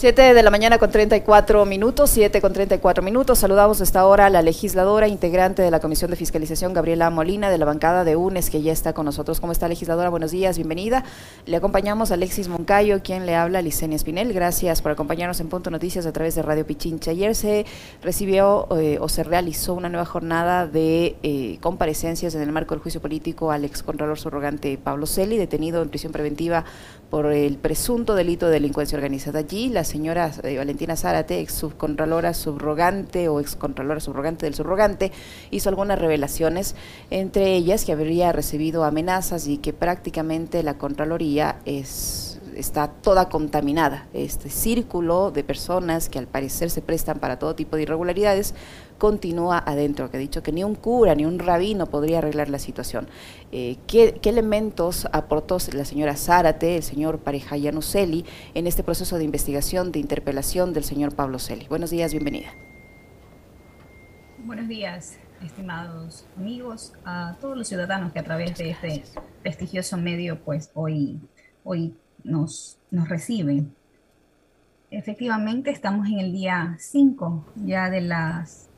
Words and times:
7 0.00 0.32
de 0.32 0.42
la 0.42 0.50
mañana 0.50 0.78
con 0.78 0.90
34 0.90 1.66
minutos, 1.66 2.08
7 2.08 2.40
con 2.40 2.54
34 2.54 3.04
minutos. 3.04 3.38
Saludamos 3.38 3.82
hasta 3.82 4.00
ahora 4.00 4.24
a 4.24 4.30
la 4.30 4.40
legisladora 4.40 5.08
integrante 5.08 5.60
de 5.60 5.70
la 5.70 5.78
Comisión 5.78 6.10
de 6.10 6.16
Fiscalización, 6.16 6.72
Gabriela 6.72 7.10
Molina, 7.10 7.50
de 7.50 7.58
la 7.58 7.66
bancada 7.66 8.02
de 8.02 8.16
UNES, 8.16 8.48
que 8.48 8.62
ya 8.62 8.72
está 8.72 8.94
con 8.94 9.04
nosotros. 9.04 9.40
¿Cómo 9.40 9.52
está, 9.52 9.68
legisladora? 9.68 10.08
Buenos 10.08 10.30
días, 10.30 10.56
bienvenida. 10.56 11.04
Le 11.44 11.54
acompañamos 11.54 12.10
a 12.10 12.14
Alexis 12.14 12.48
Moncayo, 12.48 13.02
quien 13.02 13.26
le 13.26 13.36
habla, 13.36 13.60
Licenia 13.60 13.96
Espinel. 13.96 14.32
Gracias 14.32 14.80
por 14.80 14.90
acompañarnos 14.90 15.38
en 15.40 15.50
Punto 15.50 15.70
Noticias 15.70 16.06
a 16.06 16.12
través 16.12 16.34
de 16.34 16.40
Radio 16.40 16.64
Pichincha. 16.64 17.10
Ayer 17.10 17.34
se 17.34 17.66
recibió 18.02 18.68
eh, 18.78 18.96
o 19.02 19.10
se 19.10 19.22
realizó 19.22 19.74
una 19.74 19.90
nueva 19.90 20.06
jornada 20.06 20.66
de 20.66 21.16
eh, 21.22 21.58
comparecencias 21.60 22.34
en 22.34 22.40
el 22.40 22.52
marco 22.52 22.74
del 22.74 22.80
juicio 22.80 23.02
político 23.02 23.50
al 23.50 23.66
excontralor 23.66 24.18
subrogante 24.18 24.78
Pablo 24.82 25.04
Celi, 25.04 25.36
detenido 25.36 25.82
en 25.82 25.90
prisión 25.90 26.10
preventiva 26.10 26.64
por 27.10 27.26
el 27.26 27.58
presunto 27.58 28.14
delito 28.14 28.46
de 28.46 28.52
delincuencia 28.52 28.96
organizada 28.96 29.40
allí. 29.40 29.68
Las 29.68 29.89
señora 29.90 30.30
eh, 30.44 30.56
Valentina 30.56 30.94
Zárate, 30.94 31.40
ex 31.40 31.52
subcontralora 31.52 32.32
subrogante 32.32 33.28
o 33.28 33.40
ex 33.40 33.56
contralora 33.56 34.00
subrogante 34.00 34.46
del 34.46 34.54
subrogante, 34.54 35.10
hizo 35.50 35.68
algunas 35.68 35.98
revelaciones, 35.98 36.76
entre 37.10 37.56
ellas 37.56 37.84
que 37.84 37.92
habría 37.92 38.32
recibido 38.32 38.84
amenazas 38.84 39.48
y 39.48 39.58
que 39.58 39.72
prácticamente 39.72 40.62
la 40.62 40.78
Contraloría 40.78 41.56
es 41.64 42.29
está 42.60 42.88
toda 42.88 43.28
contaminada. 43.28 44.06
Este 44.12 44.50
círculo 44.50 45.30
de 45.30 45.42
personas 45.42 46.08
que 46.08 46.18
al 46.18 46.26
parecer 46.26 46.70
se 46.70 46.82
prestan 46.82 47.18
para 47.18 47.38
todo 47.38 47.54
tipo 47.54 47.76
de 47.76 47.82
irregularidades 47.82 48.54
continúa 48.98 49.58
adentro, 49.58 50.10
que 50.10 50.18
ha 50.18 50.20
dicho 50.20 50.42
que 50.42 50.52
ni 50.52 50.62
un 50.62 50.74
cura 50.74 51.14
ni 51.14 51.24
un 51.24 51.38
rabino 51.38 51.86
podría 51.86 52.18
arreglar 52.18 52.50
la 52.50 52.58
situación. 52.58 53.08
Eh, 53.50 53.78
¿qué, 53.86 54.20
elementos 54.22 55.08
aportó 55.12 55.56
la 55.72 55.84
señora 55.84 56.14
Zárate, 56.16 56.76
el 56.76 56.82
señor 56.82 57.18
Pareja 57.18 57.56
Celi 57.80 58.24
en 58.54 58.66
este 58.66 58.84
proceso 58.84 59.16
de 59.18 59.24
investigación, 59.24 59.90
de 59.90 59.98
interpelación 59.98 60.72
del 60.72 60.84
señor 60.84 61.16
Pablo 61.16 61.38
Celi? 61.38 61.66
Buenos 61.66 61.90
días, 61.90 62.12
bienvenida. 62.12 62.50
Buenos 64.44 64.68
días, 64.68 65.18
estimados 65.42 66.26
amigos, 66.36 66.92
a 67.04 67.36
todos 67.40 67.56
los 67.56 67.68
ciudadanos 67.68 68.12
que 68.12 68.18
a 68.18 68.24
través 68.24 68.56
de 68.58 68.70
este 68.70 69.02
prestigioso 69.42 69.96
medio, 69.96 70.42
pues 70.44 70.70
hoy, 70.74 71.18
hoy 71.64 71.94
nos, 72.24 72.78
nos 72.90 73.08
reciben. 73.08 73.74
Efectivamente, 74.90 75.70
estamos 75.70 76.08
en 76.08 76.18
el 76.18 76.32
día 76.32 76.76
5 76.78 77.46
ya 77.64 77.90
de 77.90 78.00
las 78.00 78.68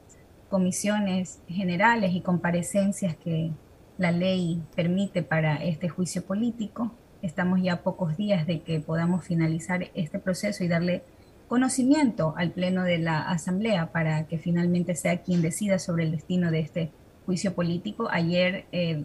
comisiones 0.51 1.41
generales 1.49 2.13
y 2.13 2.21
comparecencias 2.21 3.17
que 3.17 3.53
la 3.97 4.13
ley 4.13 4.63
permite 4.77 5.23
para 5.23 5.57
este 5.57 5.89
juicio 5.89 6.25
político. 6.25 6.93
Estamos 7.23 7.63
ya 7.63 7.83
pocos 7.83 8.17
días 8.17 8.47
de 8.47 8.61
que 8.61 8.81
podamos 8.81 9.25
finalizar 9.25 9.91
este 9.95 10.19
proceso 10.19 10.63
y 10.65 10.69
darle 10.69 11.03
conocimiento 11.49 12.35
al 12.37 12.51
Pleno 12.51 12.83
de 12.83 12.99
la 12.99 13.21
Asamblea 13.21 13.93
para 13.93 14.27
que 14.27 14.39
finalmente 14.39 14.95
sea 14.95 15.23
quien 15.23 15.41
decida 15.41 15.79
sobre 15.79 16.05
el 16.05 16.11
destino 16.11 16.51
de 16.51 16.61
este 16.61 16.91
juicio 17.25 17.55
político. 17.55 18.09
Ayer 18.11 18.67
eh, 18.73 19.05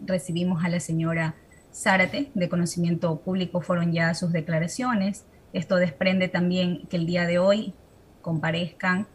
recibimos 0.00 0.64
a 0.64 0.68
la 0.68 0.80
señora 0.80 1.34
Zárate, 1.72 2.30
de 2.34 2.48
conocimiento 2.48 3.20
público 3.20 3.60
fueron 3.60 3.92
ya 3.92 4.14
sus 4.14 4.32
declaraciones. 4.32 5.24
Esto 5.52 5.76
desprende 5.76 6.28
también 6.28 6.86
que 6.88 6.96
el 6.96 7.06
día 7.06 7.26
de 7.26 7.38
hoy 7.38 7.74
comparezcan 8.22 9.06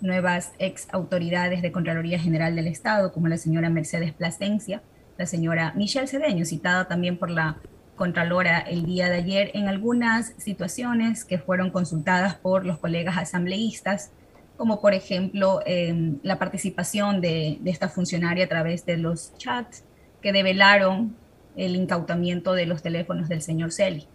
nuevas 0.00 0.52
ex 0.58 0.86
autoridades 0.92 1.62
de 1.62 1.72
Contraloría 1.72 2.18
General 2.18 2.54
del 2.54 2.66
Estado, 2.66 3.12
como 3.12 3.28
la 3.28 3.38
señora 3.38 3.70
Mercedes 3.70 4.12
Plasencia, 4.12 4.82
la 5.18 5.26
señora 5.26 5.72
Michelle 5.76 6.06
Cedeño, 6.06 6.44
citada 6.44 6.86
también 6.88 7.18
por 7.18 7.30
la 7.30 7.58
Contralora 7.96 8.58
el 8.58 8.86
día 8.86 9.08
de 9.08 9.16
ayer, 9.16 9.50
en 9.54 9.68
algunas 9.68 10.34
situaciones 10.38 11.24
que 11.24 11.38
fueron 11.38 11.70
consultadas 11.70 12.34
por 12.34 12.66
los 12.66 12.78
colegas 12.78 13.16
asambleístas, 13.16 14.10
como 14.56 14.80
por 14.80 14.94
ejemplo 14.94 15.60
em, 15.64 16.18
la 16.22 16.38
participación 16.38 17.20
de, 17.20 17.58
de 17.60 17.70
esta 17.70 17.88
funcionaria 17.88 18.46
a 18.46 18.48
través 18.48 18.84
de 18.84 18.96
los 18.96 19.36
chats 19.36 19.84
que 20.20 20.32
develaron 20.32 21.16
el 21.56 21.76
incautamiento 21.76 22.52
de 22.52 22.66
los 22.66 22.82
teléfonos 22.82 23.28
del 23.28 23.42
señor 23.42 23.72
Celi, 23.72 24.06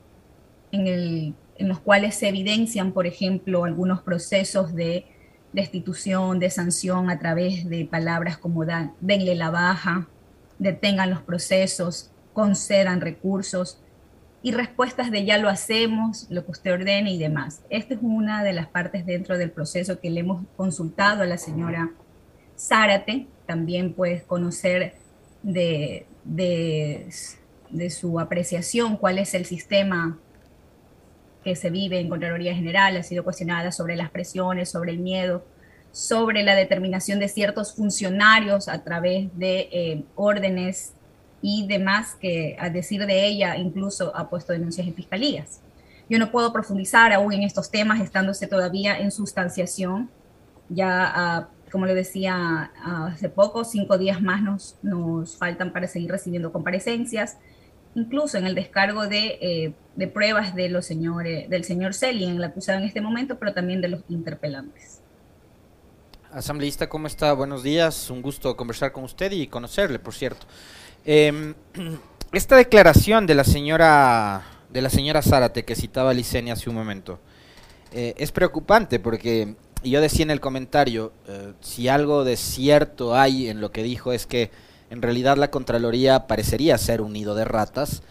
en, 0.71 1.35
los 1.59 1.79
cuales 1.79 2.15
se 2.15 2.29
evidencian, 2.29 2.93
por 2.93 3.05
ejemplo, 3.05 3.65
algunos 3.65 4.01
procesos 4.01 4.73
de 4.73 5.05
destitución, 5.51 6.39
de 6.39 6.49
sanción 6.49 7.09
a 7.09 7.19
través 7.19 7.67
de 7.67 7.85
palabras 7.85 8.37
como 8.37 8.65
dan, 8.65 8.93
denle 9.01 9.35
la 9.35 9.49
baja, 9.49 10.07
detengan 10.57 11.09
los 11.09 11.21
procesos, 11.21 12.11
concedan 12.33 13.01
recursos 13.01 13.81
y 14.41 14.51
respuestas 14.51 15.11
de 15.11 15.25
ya 15.25 15.37
lo 15.37 15.49
hacemos, 15.49 16.27
lo 16.29 16.45
que 16.45 16.51
usted 16.51 16.73
ordene 16.73 17.11
y 17.11 17.17
demás. 17.17 17.61
Esta 17.69 17.95
es 17.95 17.99
una 18.01 18.43
de 18.43 18.53
las 18.53 18.67
partes 18.67 19.05
dentro 19.05 19.37
del 19.37 19.51
proceso 19.51 19.99
que 19.99 20.09
le 20.09 20.21
hemos 20.21 20.43
consultado 20.55 21.23
a 21.23 21.25
la 21.25 21.37
señora 21.37 21.91
Zárate. 22.57 23.27
También 23.45 23.93
puedes 23.93 24.23
conocer 24.23 24.95
de, 25.43 26.05
de, 26.23 27.09
su 27.89 28.19
apreciación, 28.19 28.97
cuál 28.97 29.19
es 29.19 29.33
el 29.33 29.45
sistema 29.45 30.17
que 31.43 31.55
se 31.55 31.69
vive 31.69 31.99
en 31.99 32.09
Contraloría 32.09 32.53
General, 32.53 32.97
ha 32.97 33.03
sido 33.03 33.23
cuestionada 33.23 33.71
sobre 33.71 33.95
las 33.95 34.09
presiones, 34.09 34.69
sobre 34.69 34.91
el 34.91 34.99
miedo, 34.99 35.45
sobre 35.91 36.43
la 36.43 36.55
determinación 36.55 37.19
de 37.19 37.29
ciertos 37.29 37.73
funcionarios 37.75 38.67
a 38.67 38.83
través 38.83 39.29
de 39.37 39.69
eh, 39.71 40.03
órdenes 40.15 40.93
y 41.41 41.65
demás 41.67 42.15
que 42.19 42.57
a 42.59 42.69
decir 42.69 43.05
de 43.05 43.25
ella 43.25 43.57
incluso 43.57 44.15
ha 44.15 44.29
puesto 44.29 44.53
denuncias 44.53 44.85
en 44.85 44.93
fiscalías. 44.93 45.61
Yo 46.09 46.17
no 46.17 46.31
puedo 46.31 46.51
profundizar 46.51 47.13
aún 47.13 47.33
en 47.33 47.43
estos 47.43 47.69
temas 47.69 48.01
estándose 48.01 48.47
todavía 48.47 48.99
en 48.99 49.11
sustanciación. 49.11 50.09
Ya 50.67 51.05
a 51.05 51.49
como 51.71 51.85
le 51.85 51.95
decía 51.95 52.71
hace 52.83 53.29
poco, 53.29 53.63
cinco 53.63 53.97
días 53.97 54.21
más 54.21 54.41
nos, 54.41 54.75
nos 54.81 55.37
faltan 55.37 55.71
para 55.71 55.87
seguir 55.87 56.11
recibiendo 56.11 56.51
comparecencias, 56.51 57.37
incluso 57.95 58.37
en 58.37 58.45
el 58.45 58.55
descargo 58.55 59.07
de, 59.07 59.73
eh, 59.97 60.07
pruebas 60.07 60.55
de 60.55 60.69
los 60.69 60.85
señores, 60.85 61.49
del 61.49 61.63
señor 61.63 61.93
Celi, 61.93 62.25
en 62.25 62.37
el 62.37 62.43
acusado 62.43 62.79
en 62.79 62.85
este 62.85 63.01
momento, 63.01 63.37
pero 63.37 63.53
también 63.53 63.81
de 63.81 63.89
los 63.89 64.01
interpelantes. 64.09 65.01
Asambleísta, 66.31 66.87
¿cómo 66.87 67.07
está? 67.07 67.33
Buenos 67.33 67.63
días, 67.63 68.09
un 68.09 68.21
gusto 68.21 68.55
conversar 68.55 68.91
con 68.91 69.03
usted 69.03 69.31
y 69.31 69.47
conocerle, 69.47 69.97
por 69.97 70.13
cierto. 70.13 70.45
Em, 71.05 71.55
esta 72.33 72.55
declaración 72.55 73.25
de 73.25 73.35
la 73.35 73.43
señora 73.43 74.43
de 74.69 74.81
la 74.83 74.89
señora 74.91 75.23
Zárate 75.23 75.65
que 75.65 75.75
citaba 75.75 76.13
Licenia 76.13 76.53
hace 76.53 76.69
un 76.69 76.75
momento 76.75 77.19
eh, 77.91 78.13
es 78.17 78.31
preocupante 78.31 78.99
porque 78.99 79.55
y 79.81 79.91
yo 79.91 80.01
decía 80.01 80.23
en 80.23 80.31
el 80.31 80.41
comentario, 80.41 81.13
eh, 81.27 81.53
si 81.61 81.87
algo 81.87 82.23
de 82.23 82.35
cierto 82.35 83.15
hay 83.15 83.47
en 83.47 83.61
lo 83.61 83.71
que 83.71 83.83
dijo 83.83 84.11
es 84.11 84.25
que 84.25 84.51
en 84.89 85.01
realidad 85.01 85.37
la 85.37 85.51
Contraloría 85.51 86.27
parecería 86.27 86.77
ser 86.77 87.01
un 87.01 87.13
nido 87.13 87.35
de 87.35 87.45
ratas. 87.45 88.01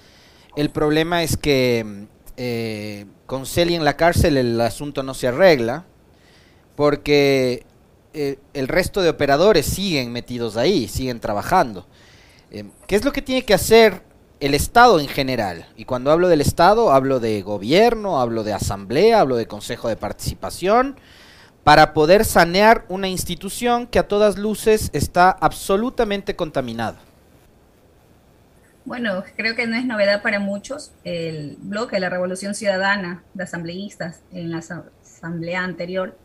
El 0.56 0.70
problema 0.70 1.22
es 1.22 1.36
que 1.36 2.06
eh, 2.36 3.06
con 3.26 3.44
Celi 3.44 3.74
en 3.74 3.84
la 3.84 3.96
cárcel 3.96 4.36
el 4.36 4.60
asunto 4.60 5.02
no 5.02 5.12
se 5.12 5.28
arregla 5.28 5.84
porque 6.74 7.66
eh, 8.14 8.38
el 8.54 8.68
resto 8.68 9.02
de 9.02 9.10
operadores 9.10 9.66
siguen 9.66 10.12
metidos 10.12 10.56
ahí, 10.56 10.88
siguen 10.88 11.20
trabajando. 11.20 11.86
¿Qué 12.86 12.96
es 12.96 13.04
lo 13.04 13.12
que 13.12 13.20
tiene 13.20 13.44
que 13.44 13.52
hacer 13.52 14.02
el 14.40 14.54
Estado 14.54 15.00
en 15.00 15.08
general? 15.08 15.66
Y 15.76 15.84
cuando 15.84 16.10
hablo 16.10 16.28
del 16.28 16.40
Estado, 16.40 16.92
hablo 16.92 17.20
de 17.20 17.42
gobierno, 17.42 18.22
hablo 18.22 18.42
de 18.42 18.54
asamblea, 18.54 19.20
hablo 19.20 19.36
de 19.36 19.46
consejo 19.46 19.88
de 19.88 19.96
participación 19.96 20.96
para 21.68 21.92
poder 21.92 22.24
sanear 22.24 22.86
una 22.88 23.08
institución 23.08 23.86
que 23.86 23.98
a 23.98 24.08
todas 24.08 24.38
luces 24.38 24.88
está 24.94 25.28
absolutamente 25.30 26.34
contaminada. 26.34 26.96
Bueno, 28.86 29.22
creo 29.36 29.54
que 29.54 29.66
no 29.66 29.76
es 29.76 29.84
novedad 29.84 30.22
para 30.22 30.40
muchos. 30.40 30.92
El 31.04 31.58
bloque 31.60 31.96
de 31.96 32.00
la 32.00 32.08
Revolución 32.08 32.54
Ciudadana 32.54 33.22
de 33.34 33.44
asambleístas 33.44 34.22
en 34.32 34.50
la 34.50 34.62
asamblea 35.02 35.62
anterior, 35.62 36.16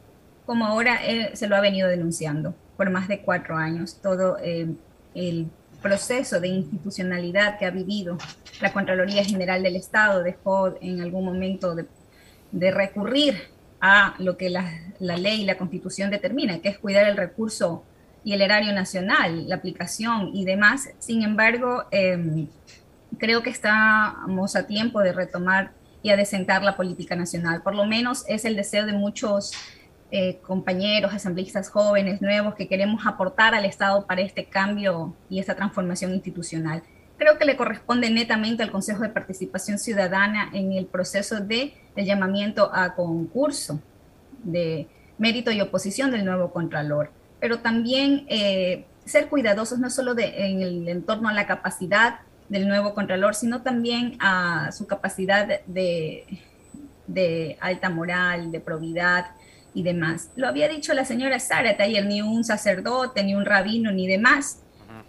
como 0.46 0.66
ahora 0.66 1.02
se 1.34 1.48
lo 1.48 1.58
ha 1.58 1.60
venido 1.60 1.90
denunciando 1.90 2.56
por 2.78 2.90
más 2.90 3.10
de 3.10 3.20
cuatro 3.20 3.58
años, 3.58 4.00
todo 4.02 4.38
eh, 4.42 4.70
el 5.14 5.50
proceso 5.82 6.40
de 6.40 6.48
institucionalidad 6.48 7.60
que 7.60 7.66
ha 7.66 7.72
vivido 7.72 8.18
la 8.62 8.72
Contraloría 8.72 9.26
General 9.26 9.62
del 9.62 9.76
Estado 9.76 10.24
dejó 10.24 10.74
en 10.80 11.02
algún 11.02 11.26
momento 11.26 11.76
de 11.76 12.72
recurrir 12.72 13.52
a 13.86 14.16
lo 14.18 14.38
que 14.38 14.50
la, 14.50 14.80
ley 15.00 15.42
y 15.42 15.46
la 15.46 15.58
constitución 15.58 16.10
determina, 16.10 16.60
que 16.60 16.70
es 16.70 16.80
cuidar 16.80 17.06
el 17.06 17.18
recurso 17.18 17.84
y 18.24 18.32
el 18.32 18.42
erario 18.42 18.72
nacional, 18.72 19.50
la 19.50 19.56
aplicación 19.56 20.30
y 20.34 20.46
demás. 20.46 20.88
Sin 21.00 21.22
embargo, 21.22 21.84
em, 21.92 22.48
creo 23.20 23.44
que 23.44 23.50
estamos 23.50 24.56
a 24.56 24.68
tiempo 24.68 25.02
de 25.02 25.12
retomar 25.12 25.74
y 26.02 26.12
adecentar 26.12 26.64
la 26.64 26.78
política 26.78 27.18
nacional. 27.18 27.62
Por 27.62 27.76
lo 27.76 27.86
menos 27.86 28.24
es 28.30 28.46
el 28.46 28.56
deseo 28.56 28.86
de 28.86 28.94
muchos 28.94 29.52
eh, 30.12 30.40
compañeros, 30.48 31.14
asambleístas 31.14 31.70
jóvenes, 31.70 32.22
nuevos, 32.22 32.56
que 32.56 32.70
queremos 32.70 33.06
aportar 33.06 33.54
al 33.54 33.66
Estado 33.66 34.08
para 34.08 34.22
este 34.22 34.46
cambio 34.46 35.14
y 35.30 35.40
esta 35.40 35.56
transformación 35.56 36.14
institucional. 36.14 36.84
Creo 37.18 37.38
que 37.38 37.46
le 37.46 37.58
corresponde 37.58 38.10
netamente 38.10 38.64
al 38.64 38.72
Consejo 38.72 39.04
de 39.04 39.10
Participación 39.10 39.80
Ciudadana 39.80 40.50
en 40.54 40.74
el 40.74 40.86
proceso 40.86 41.40
de, 41.40 41.74
llamamiento 41.96 42.72
a 42.74 42.96
concurso 42.96 43.80
de 44.44 44.88
mérito 45.18 45.52
y 45.52 45.62
oposición 45.62 46.12
del 46.12 46.26
nuevo 46.26 46.52
Contralor, 46.52 47.12
pero 47.40 47.60
también 47.60 48.26
eh, 48.30 48.86
ser 49.06 49.30
cuidadosos 49.30 49.80
no 49.80 49.90
solo 49.90 50.16
de, 50.16 50.50
en 50.50 50.62
el 50.62 50.88
entorno 50.90 51.30
a 51.30 51.34
la 51.34 51.46
capacidad 51.46 52.20
del 52.50 52.68
nuevo 52.68 52.94
Contralor, 52.94 53.36
sino 53.36 53.62
también 53.62 54.18
a 54.20 54.72
su 54.72 54.86
capacidad 54.88 55.62
de, 55.66 56.26
de 57.08 57.58
alta 57.62 57.90
moral, 57.90 58.52
de 58.52 58.60
probidad 58.60 59.28
y 59.74 59.84
demás. 59.84 60.30
Lo 60.36 60.48
había 60.48 60.68
dicho 60.68 60.94
la 60.94 61.06
señora 61.06 61.40
Sara 61.40 61.76
ayer, 61.80 62.06
ni 62.06 62.22
un 62.22 62.44
sacerdote, 62.44 63.24
ni 63.24 63.36
un 63.36 63.46
rabino, 63.46 63.92
ni 63.92 64.08
demás. 64.08 64.60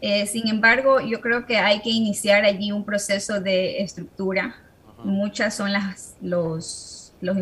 Eh, 0.01 0.27
sin 0.27 0.49
embargo, 0.49 1.01
yo 1.01 1.21
creo 1.21 1.47
que 1.47 1.59
hay 1.59 1.81
que 1.81 1.91
iniciar 1.91 2.45
allí 2.45 2.73
un 2.73 2.85
proceso 2.85 3.41
de 3.41 3.83
estructura. 3.83 4.57
Muchas 5.03 5.55
son 5.55 5.73
las, 5.73 6.17
los, 6.21 7.15
los, 7.21 7.37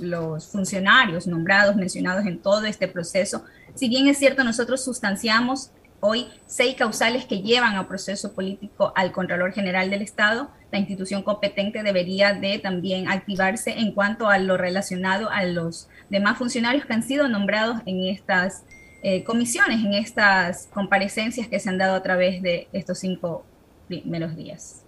los 0.00 0.46
funcionarios 0.48 1.26
nombrados, 1.26 1.76
mencionados 1.76 2.26
en 2.26 2.38
todo 2.38 2.64
este 2.64 2.88
proceso. 2.88 3.44
Si 3.74 3.88
bien 3.88 4.08
es 4.08 4.18
cierto, 4.18 4.44
nosotros 4.44 4.84
sustanciamos 4.84 5.70
hoy 6.04 6.26
seis 6.46 6.74
causales 6.74 7.26
que 7.26 7.42
llevan 7.42 7.76
a 7.76 7.86
proceso 7.86 8.32
político 8.32 8.92
al 8.96 9.12
Contralor 9.12 9.52
General 9.52 9.88
del 9.88 10.02
Estado, 10.02 10.50
la 10.72 10.78
institución 10.78 11.22
competente 11.22 11.84
debería 11.84 12.32
de 12.32 12.58
también 12.58 13.08
activarse 13.08 13.78
en 13.78 13.92
cuanto 13.92 14.28
a 14.28 14.38
lo 14.38 14.56
relacionado 14.56 15.30
a 15.30 15.44
los 15.44 15.88
demás 16.10 16.38
funcionarios 16.38 16.86
que 16.86 16.92
han 16.92 17.04
sido 17.04 17.28
nombrados 17.28 17.82
en 17.86 18.02
estas 18.02 18.64
eh, 19.02 19.24
comisiones, 19.24 19.84
en 19.84 19.94
estas 19.94 20.68
comparecencias 20.72 21.48
que 21.48 21.58
se 21.58 21.68
han 21.68 21.78
dado 21.78 21.96
a 21.96 22.02
través 22.02 22.40
de 22.40 22.68
estos 22.72 22.98
cinco 22.98 23.44
primeros 23.88 24.36
días. 24.36 24.84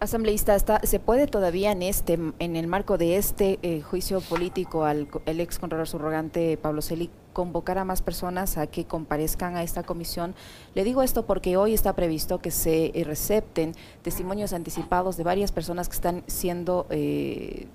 Asambleísta, 0.00 0.58
¿se 0.58 0.98
puede 0.98 1.26
todavía 1.26 1.72
en 1.72 1.82
este, 1.82 2.18
en 2.38 2.56
el 2.56 2.66
marco 2.66 2.98
de 2.98 3.16
este 3.16 3.58
eh, 3.62 3.80
juicio 3.80 4.20
político 4.20 4.84
al 4.84 5.08
el 5.24 5.40
ex 5.40 5.58
contralor 5.58 5.86
subrogante 5.86 6.56
Pablo 6.56 6.82
Celi 6.82 7.10
convocar 7.32 7.78
a 7.78 7.84
más 7.84 8.02
personas 8.02 8.58
a 8.58 8.66
que 8.66 8.86
comparezcan 8.86 9.56
a 9.56 9.62
esta 9.62 9.82
comisión? 9.82 10.34
Le 10.74 10.84
digo 10.84 11.02
esto 11.02 11.26
porque 11.26 11.56
hoy 11.56 11.74
está 11.74 11.94
previsto 11.94 12.38
que 12.40 12.50
se 12.50 12.92
recepten 13.06 13.72
testimonios 14.02 14.52
anticipados 14.52 15.16
de 15.16 15.24
varias 15.24 15.52
personas 15.52 15.88
que 15.88 15.94
están 15.94 16.24
siendo 16.26 16.86
eh, 16.90 17.66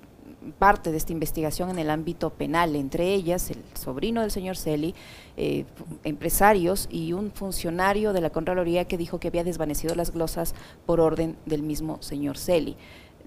parte 0.58 0.90
de 0.90 0.96
esta 0.96 1.12
investigación 1.12 1.70
en 1.70 1.78
el 1.78 1.90
ámbito 1.90 2.30
penal, 2.30 2.76
entre 2.76 3.12
ellas 3.14 3.50
el 3.50 3.62
sobrino 3.74 4.22
del 4.22 4.30
señor 4.30 4.56
Celi, 4.56 4.94
eh, 5.36 5.64
empresarios 6.04 6.88
y 6.90 7.12
un 7.12 7.30
funcionario 7.30 8.12
de 8.12 8.20
la 8.20 8.30
Contraloría 8.30 8.86
que 8.86 8.96
dijo 8.96 9.20
que 9.20 9.28
había 9.28 9.44
desvanecido 9.44 9.94
las 9.94 10.12
glosas 10.12 10.54
por 10.86 11.00
orden 11.00 11.36
del 11.46 11.62
mismo 11.62 12.00
señor 12.00 12.38
Celi. 12.38 12.76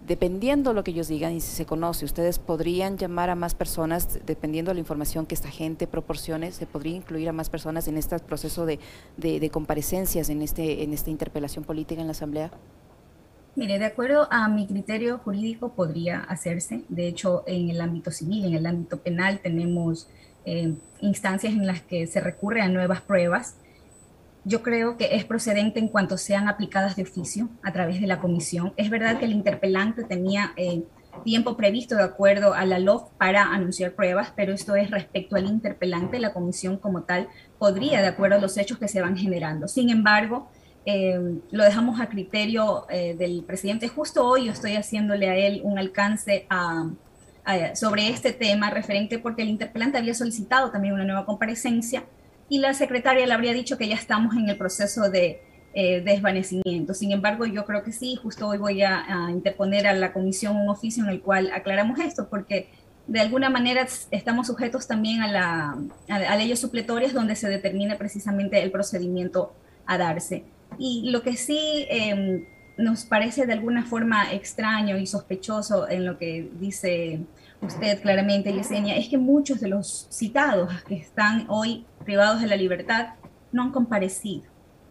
Dependiendo 0.05 0.73
lo 0.73 0.83
que 0.83 0.91
ellos 0.91 1.07
digan 1.07 1.31
y 1.33 1.39
si 1.39 1.55
se 1.55 1.65
conoce, 1.65 2.03
ustedes 2.03 2.37
podrían 2.37 2.97
llamar 2.97 3.29
a 3.29 3.35
más 3.35 3.55
personas, 3.55 4.19
dependiendo 4.25 4.71
de 4.71 4.75
la 4.75 4.81
información 4.81 5.25
que 5.25 5.33
esta 5.33 5.49
gente 5.49 5.87
proporcione, 5.87 6.51
se 6.51 6.65
podría 6.65 6.97
incluir 6.97 7.29
a 7.29 7.31
más 7.31 7.49
personas 7.49 7.87
en 7.87 7.97
este 7.97 8.19
proceso 8.19 8.65
de, 8.65 8.79
de 9.15 9.49
comparecencias 9.49 10.27
en, 10.27 10.41
este, 10.41 10.83
en 10.83 10.91
esta 10.93 11.09
interpelación 11.09 11.63
política 11.63 12.01
en 12.01 12.07
la 12.07 12.11
Asamblea. 12.11 12.51
Mire, 13.55 13.77
de 13.77 13.85
acuerdo 13.85 14.27
a 14.31 14.47
mi 14.47 14.65
criterio 14.65 15.19
jurídico 15.19 15.73
podría 15.73 16.21
hacerse. 16.21 16.81
De 16.89 17.07
hecho, 17.07 17.43
en 17.45 17.69
el 17.69 17.81
ámbito 17.81 18.09
civil, 18.09 18.45
en 18.45 18.55
el 18.55 18.65
ámbito 18.65 18.97
penal, 18.97 19.39
tenemos 19.43 20.09
eh, 20.45 20.73
instancias 21.01 21.53
en 21.53 21.67
las 21.67 21.81
que 21.81 22.07
se 22.07 22.19
recurre 22.19 22.61
a 22.61 22.67
nuevas 22.67 23.01
pruebas. 23.01 23.57
Yo 24.43 24.63
creo 24.63 24.97
que 24.97 25.15
es 25.15 25.23
procedente 25.23 25.79
en 25.79 25.87
cuanto 25.87 26.17
sean 26.17 26.47
aplicadas 26.47 26.95
de 26.95 27.03
oficio 27.03 27.47
a 27.61 27.71
través 27.71 28.01
de 28.01 28.07
la 28.07 28.19
comisión. 28.19 28.73
Es 28.75 28.89
verdad 28.89 29.19
que 29.19 29.25
el 29.25 29.31
interpelante 29.31 30.03
tenía 30.03 30.53
eh, 30.57 30.83
tiempo 31.23 31.55
previsto 31.55 31.95
de 31.95 32.03
acuerdo 32.03 32.55
a 32.55 32.65
la 32.65 32.79
LOF 32.79 33.11
para 33.19 33.43
anunciar 33.53 33.93
pruebas, 33.93 34.33
pero 34.35 34.51
esto 34.51 34.75
es 34.75 34.89
respecto 34.89 35.35
al 35.35 35.45
interpelante. 35.45 36.19
La 36.19 36.33
comisión 36.33 36.77
como 36.77 37.03
tal 37.03 37.29
podría, 37.59 38.01
de 38.01 38.07
acuerdo 38.07 38.37
a 38.37 38.41
los 38.41 38.57
hechos 38.57 38.79
que 38.79 38.87
se 38.87 38.99
van 38.99 39.15
generando. 39.15 39.67
Sin 39.67 39.91
embargo, 39.91 40.49
eh, 40.85 41.39
lo 41.51 41.63
dejamos 41.63 41.99
a 42.01 42.09
criterio 42.09 42.85
eh, 42.89 43.15
del 43.17 43.43
presidente. 43.43 43.87
Justo 43.87 44.27
hoy 44.27 44.45
yo 44.45 44.51
estoy 44.51 44.75
haciéndole 44.75 45.29
a 45.29 45.37
él 45.37 45.61
un 45.63 45.77
alcance 45.77 46.47
sobre 47.73 48.07
este 48.07 48.31
tema 48.31 48.69
referente 48.69 49.19
porque 49.19 49.41
el 49.41 49.49
interpelante 49.49 49.97
había 49.97 50.13
solicitado 50.13 50.71
también 50.71 50.93
una 50.93 51.03
nueva 51.03 51.25
comparecencia 51.25 52.05
y 52.49 52.59
la 52.59 52.73
secretaria 52.73 53.25
le 53.25 53.33
habría 53.33 53.53
dicho 53.53 53.77
que 53.77 53.87
ya 53.87 53.95
estamos 53.95 54.35
en 54.35 54.47
el 54.49 54.57
proceso 54.57 55.09
de 55.09 55.41
eh, 55.73 56.01
desvanecimiento. 56.01 56.93
Sin 56.93 57.11
embargo, 57.11 57.47
yo 57.47 57.65
creo 57.65 57.83
que 57.83 57.91
sí, 57.91 58.15
justo 58.15 58.47
hoy 58.47 58.59
voy 58.59 58.83
a, 58.83 59.27
interponer 59.31 59.87
a 59.87 59.93
la 59.93 60.13
comisión 60.13 60.55
un 60.55 60.69
oficio 60.69 61.03
en 61.03 61.09
el 61.09 61.21
cual 61.21 61.49
aclaramos 61.51 61.99
esto 61.99 62.29
porque 62.29 62.69
de 63.07 63.19
alguna 63.19 63.49
manera 63.49 63.87
estamos 64.11 64.47
sujetos 64.47 64.87
también 64.87 65.21
a, 65.21 65.31
la, 65.31 65.77
a 66.09 66.35
leyes 66.35 66.59
supletorias 66.59 67.13
donde 67.13 67.35
se 67.35 67.49
determina 67.49 67.97
precisamente 67.97 68.61
el 68.61 68.69
procedimiento 68.69 69.53
a 69.87 69.97
darse. 69.97 70.45
Y 70.77 71.09
lo 71.11 71.21
que 71.21 71.35
sí 71.35 71.85
em, 71.89 72.45
nos 72.77 73.05
parece 73.05 73.45
de 73.45 73.53
alguna 73.53 73.85
forma 73.85 74.31
extraño 74.33 74.97
y 74.97 75.05
sospechoso 75.05 75.89
en 75.89 76.05
lo 76.05 76.17
que 76.17 76.49
dice 76.59 77.21
usted 77.61 78.01
claramente, 78.01 78.53
Yesenia, 78.53 78.97
es 78.97 79.07
que 79.07 79.17
muchos 79.17 79.61
de 79.61 79.69
los 79.69 80.07
citados 80.09 80.83
que 80.83 80.95
están 80.95 81.45
hoy 81.49 81.85
privados 82.03 82.41
de 82.41 82.47
la 82.47 82.55
libertad 82.55 83.15
no 83.51 83.63
han 83.63 83.71
comparecido. 83.71 84.43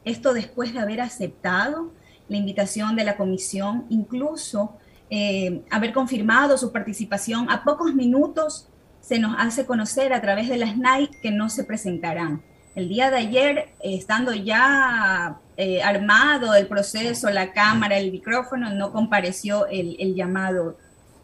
Esto 0.04 0.32
después 0.32 0.72
de 0.72 0.80
haber 0.80 1.00
aceptado 1.00 1.92
la 2.28 2.36
invitación 2.36 2.96
de 2.96 3.04
la 3.04 3.16
comisión, 3.16 3.84
incluso 3.90 4.76
eh, 5.10 5.62
haber 5.70 5.92
confirmado 5.92 6.56
su 6.56 6.72
participación, 6.72 7.50
a 7.50 7.64
pocos 7.64 7.94
minutos 7.94 8.68
se 9.00 9.18
nos 9.18 9.34
hace 9.38 9.66
conocer 9.66 10.12
a 10.12 10.22
través 10.22 10.48
de 10.48 10.56
las 10.56 10.78
NAI 10.78 11.10
que 11.20 11.30
no 11.30 11.50
se 11.50 11.64
presentarán. 11.64 12.42
El 12.74 12.88
día 12.88 13.10
de 13.10 13.18
ayer, 13.18 13.68
estando 13.80 14.32
ya 14.32 15.38
eh, 15.58 15.82
armado 15.82 16.54
el 16.54 16.66
proceso, 16.66 17.28
la 17.28 17.52
cámara, 17.52 17.98
el 17.98 18.10
micrófono, 18.10 18.72
no 18.72 18.92
compareció 18.92 19.66
el, 19.66 20.14
llamado 20.14 20.78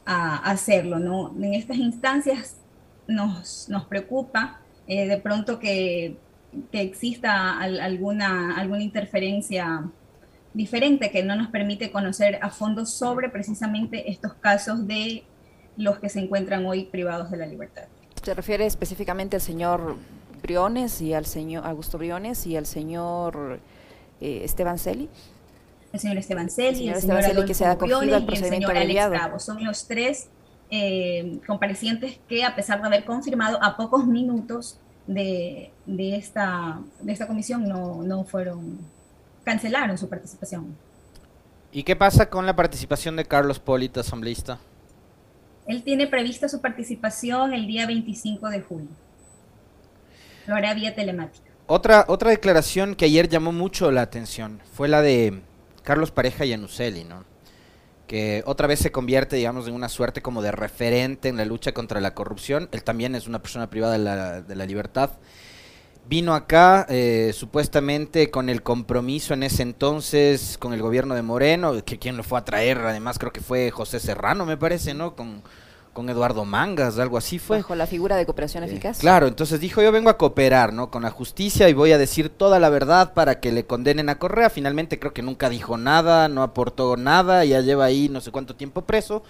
a, 0.04 0.36
hacerlo. 0.50 0.98
¿no? 0.98 1.34
En 1.42 1.54
estas 1.54 1.78
instancias 1.78 2.56
nos, 3.06 3.68
nos 3.70 3.86
preocupa 3.86 4.60
eh, 4.86 5.06
de 5.06 5.16
pronto 5.16 5.58
que, 5.58 6.18
que 6.70 6.82
exista 6.82 7.58
alguna, 7.58 8.58
alguna 8.58 8.82
interferencia 8.82 9.84
diferente 10.52 11.10
que 11.10 11.22
no 11.22 11.36
nos 11.36 11.48
permite 11.48 11.90
conocer 11.90 12.38
a 12.42 12.50
fondo 12.50 12.84
sobre 12.84 13.30
precisamente 13.30 14.10
estos 14.10 14.34
casos 14.34 14.86
de 14.86 15.24
los 15.76 15.98
que 15.98 16.08
se 16.08 16.20
encuentran 16.20 16.66
hoy 16.66 16.84
privados 16.84 17.30
de 17.30 17.36
la 17.38 17.46
libertad. 17.46 17.84
¿Se 18.22 18.34
refiere 18.34 18.66
específicamente 18.66 19.36
al 19.36 19.42
señor 19.42 19.96
Briones 20.40 21.00
y 21.00 21.14
al 21.14 21.26
señor 21.26 21.66
Augusto 21.66 21.98
Briones 21.98 22.46
y 22.46 22.56
al 22.56 22.66
señor 22.66 23.60
eh, 24.20 24.42
Esteban 24.44 24.78
Celi. 24.78 25.08
El 25.92 26.00
señor 26.00 26.18
Esteban 26.18 26.50
Celi, 26.50 26.88
el 26.88 27.00
señor, 27.00 27.22
Celi 27.22 27.44
que 27.44 27.54
se 27.54 27.64
ha 27.64 27.72
acogido 27.72 28.14
al 28.14 28.26
procedimiento 28.26 28.68
abreviado. 28.68 29.38
Son 29.38 29.62
los 29.64 29.86
tres 29.86 30.28
eh, 30.70 31.38
comparecientes 31.46 32.20
que, 32.28 32.44
a 32.44 32.54
pesar 32.54 32.80
de 32.80 32.86
haber 32.86 33.04
confirmado 33.04 33.58
a 33.62 33.76
pocos 33.76 34.06
minutos 34.06 34.78
de, 35.06 35.70
de, 35.86 36.16
esta, 36.16 36.80
de 37.00 37.12
esta 37.12 37.26
comisión, 37.26 37.66
no, 37.66 38.02
no 38.02 38.24
fueron, 38.24 38.78
cancelaron 39.44 39.96
su 39.96 40.08
participación. 40.08 40.76
¿Y 41.72 41.82
qué 41.82 41.96
pasa 41.96 42.28
con 42.28 42.44
la 42.44 42.54
participación 42.54 43.16
de 43.16 43.24
Carlos 43.24 43.58
Polito, 43.58 44.00
asambleísta? 44.00 44.58
Él 45.66 45.82
tiene 45.82 46.06
prevista 46.06 46.48
su 46.48 46.60
participación 46.60 47.52
el 47.52 47.66
día 47.66 47.86
25 47.86 48.48
de 48.48 48.60
julio 48.60 48.88
lo 50.48 50.56
hará 50.56 50.74
vía 50.74 50.94
telemática. 50.94 51.46
Otra, 51.66 52.06
otra 52.08 52.30
declaración 52.30 52.94
que 52.94 53.04
ayer 53.04 53.28
llamó 53.28 53.52
mucho 53.52 53.90
la 53.90 54.02
atención 54.02 54.60
fue 54.72 54.88
la 54.88 55.02
de 55.02 55.42
Carlos 55.82 56.10
Pareja 56.10 56.44
y 56.44 56.52
Anuseli, 56.52 57.04
¿no? 57.04 57.24
que 58.08 58.42
otra 58.46 58.66
vez 58.66 58.80
se 58.80 58.90
convierte, 58.90 59.36
digamos, 59.36 59.68
en 59.68 59.74
una 59.74 59.90
suerte 59.90 60.22
como 60.22 60.40
de 60.40 60.50
referente 60.50 61.28
en 61.28 61.36
la 61.36 61.44
lucha 61.44 61.72
contra 61.72 62.00
la 62.00 62.14
corrupción. 62.14 62.68
Él 62.72 62.82
también 62.82 63.14
es 63.14 63.28
una 63.28 63.42
persona 63.42 63.68
privada 63.68 63.92
de 63.92 63.98
la, 63.98 64.40
de 64.40 64.56
la 64.56 64.64
libertad. 64.64 65.10
Vino 66.08 66.34
acá 66.34 66.86
eh, 66.88 67.32
supuestamente 67.34 68.30
con 68.30 68.48
el 68.48 68.62
compromiso 68.62 69.34
en 69.34 69.42
ese 69.42 69.62
entonces 69.62 70.56
con 70.58 70.72
el 70.72 70.80
gobierno 70.80 71.14
de 71.14 71.20
Moreno, 71.20 71.84
que 71.84 71.98
quien 71.98 72.16
lo 72.16 72.22
fue 72.22 72.38
a 72.38 72.44
traer, 72.44 72.78
además 72.78 73.18
creo 73.18 73.30
que 73.30 73.42
fue 73.42 73.70
José 73.70 74.00
Serrano, 74.00 74.46
me 74.46 74.56
parece, 74.56 74.94
¿no? 74.94 75.14
Con, 75.14 75.42
con 75.98 76.08
Eduardo 76.08 76.44
Mangas, 76.44 76.96
algo 77.00 77.18
así 77.18 77.40
fue. 77.40 77.56
Bajo 77.56 77.74
la 77.74 77.88
figura 77.88 78.14
de 78.14 78.24
cooperación 78.24 78.62
eh, 78.62 78.68
eficaz. 78.68 79.00
Claro, 79.00 79.26
entonces 79.26 79.58
dijo, 79.58 79.82
yo 79.82 79.90
vengo 79.90 80.10
a 80.10 80.16
cooperar, 80.16 80.72
¿no? 80.72 80.92
Con 80.92 81.02
la 81.02 81.10
justicia 81.10 81.68
y 81.68 81.72
voy 81.72 81.90
a 81.90 81.98
decir 81.98 82.28
toda 82.28 82.60
la 82.60 82.68
verdad 82.68 83.14
para 83.14 83.40
que 83.40 83.50
le 83.50 83.66
condenen 83.66 84.08
a 84.08 84.16
Correa. 84.16 84.48
Finalmente 84.48 85.00
creo 85.00 85.12
que 85.12 85.22
nunca 85.22 85.50
dijo 85.50 85.76
nada, 85.76 86.28
no 86.28 86.44
aportó 86.44 86.96
nada, 86.96 87.44
ya 87.44 87.62
lleva 87.62 87.86
ahí 87.86 88.08
no 88.08 88.20
sé 88.20 88.30
cuánto 88.30 88.54
tiempo 88.54 88.82
preso. 88.82 89.24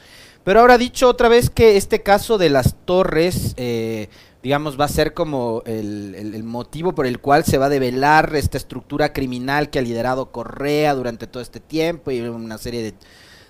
Pero 0.45 0.61
ahora 0.61 0.75
ha 0.75 0.79
dicho 0.79 1.09
otra 1.09 1.31
vez 1.31 1.49
que 1.49 1.79
este 1.79 2.03
caso 2.03 2.37
de 2.37 2.51
las 2.51 2.75
torres, 2.85 3.55
eh, 3.57 4.11
digamos, 4.43 4.79
va 4.79 4.85
a 4.85 4.89
ser 4.89 5.15
como 5.15 5.63
el, 5.65 6.45
motivo 6.45 6.95
por 6.95 7.07
el 7.07 7.19
cual 7.19 7.45
se 7.45 7.57
va 7.57 7.67
a 7.67 7.71
develar 7.71 8.37
esta 8.37 8.59
estructura 8.59 9.15
criminal 9.15 9.71
que 9.71 9.79
ha 9.79 9.83
liderado 9.83 10.33
Correa 10.33 10.95
durante 10.95 11.27
todo 11.27 11.43
este 11.43 11.61
tiempo 11.61 12.11
y 12.11 12.21
una 12.21 12.59
serie 12.59 12.93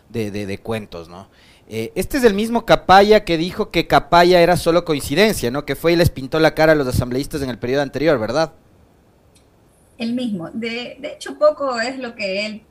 de, 0.09 0.59
cuentos, 0.59 1.09
¿no? 1.09 1.27
Eh, 1.69 1.93
este 1.95 2.17
es 2.17 2.25
el 2.25 2.35
mismo 2.35 2.65
Capaya 2.65 3.25
que 3.25 3.37
dijo 3.37 3.71
que 3.71 3.87
Capaya 3.87 4.41
era 4.41 4.57
solo 4.57 4.85
coincidencia, 4.85 5.51
¿no? 5.51 5.67
Que 5.67 5.77
fue 5.77 5.93
y 5.93 5.97
les 5.97 6.09
pintó 6.09 6.41
la 6.41 6.55
cara 6.55 6.73
a 6.73 6.75
los 6.75 6.87
asambleístas 6.87 7.43
en 7.43 7.51
el 7.51 7.59
periodo 7.59 7.83
anterior, 7.83 8.19
¿verdad? 8.19 8.53
El 9.99 10.15
mismo. 10.15 10.51
De, 10.53 10.97
de 10.99 11.13
hecho, 11.13 11.39
poco 11.39 11.79
es 11.81 11.99
lo 11.99 12.15
que 12.15 12.47
él 12.47 12.63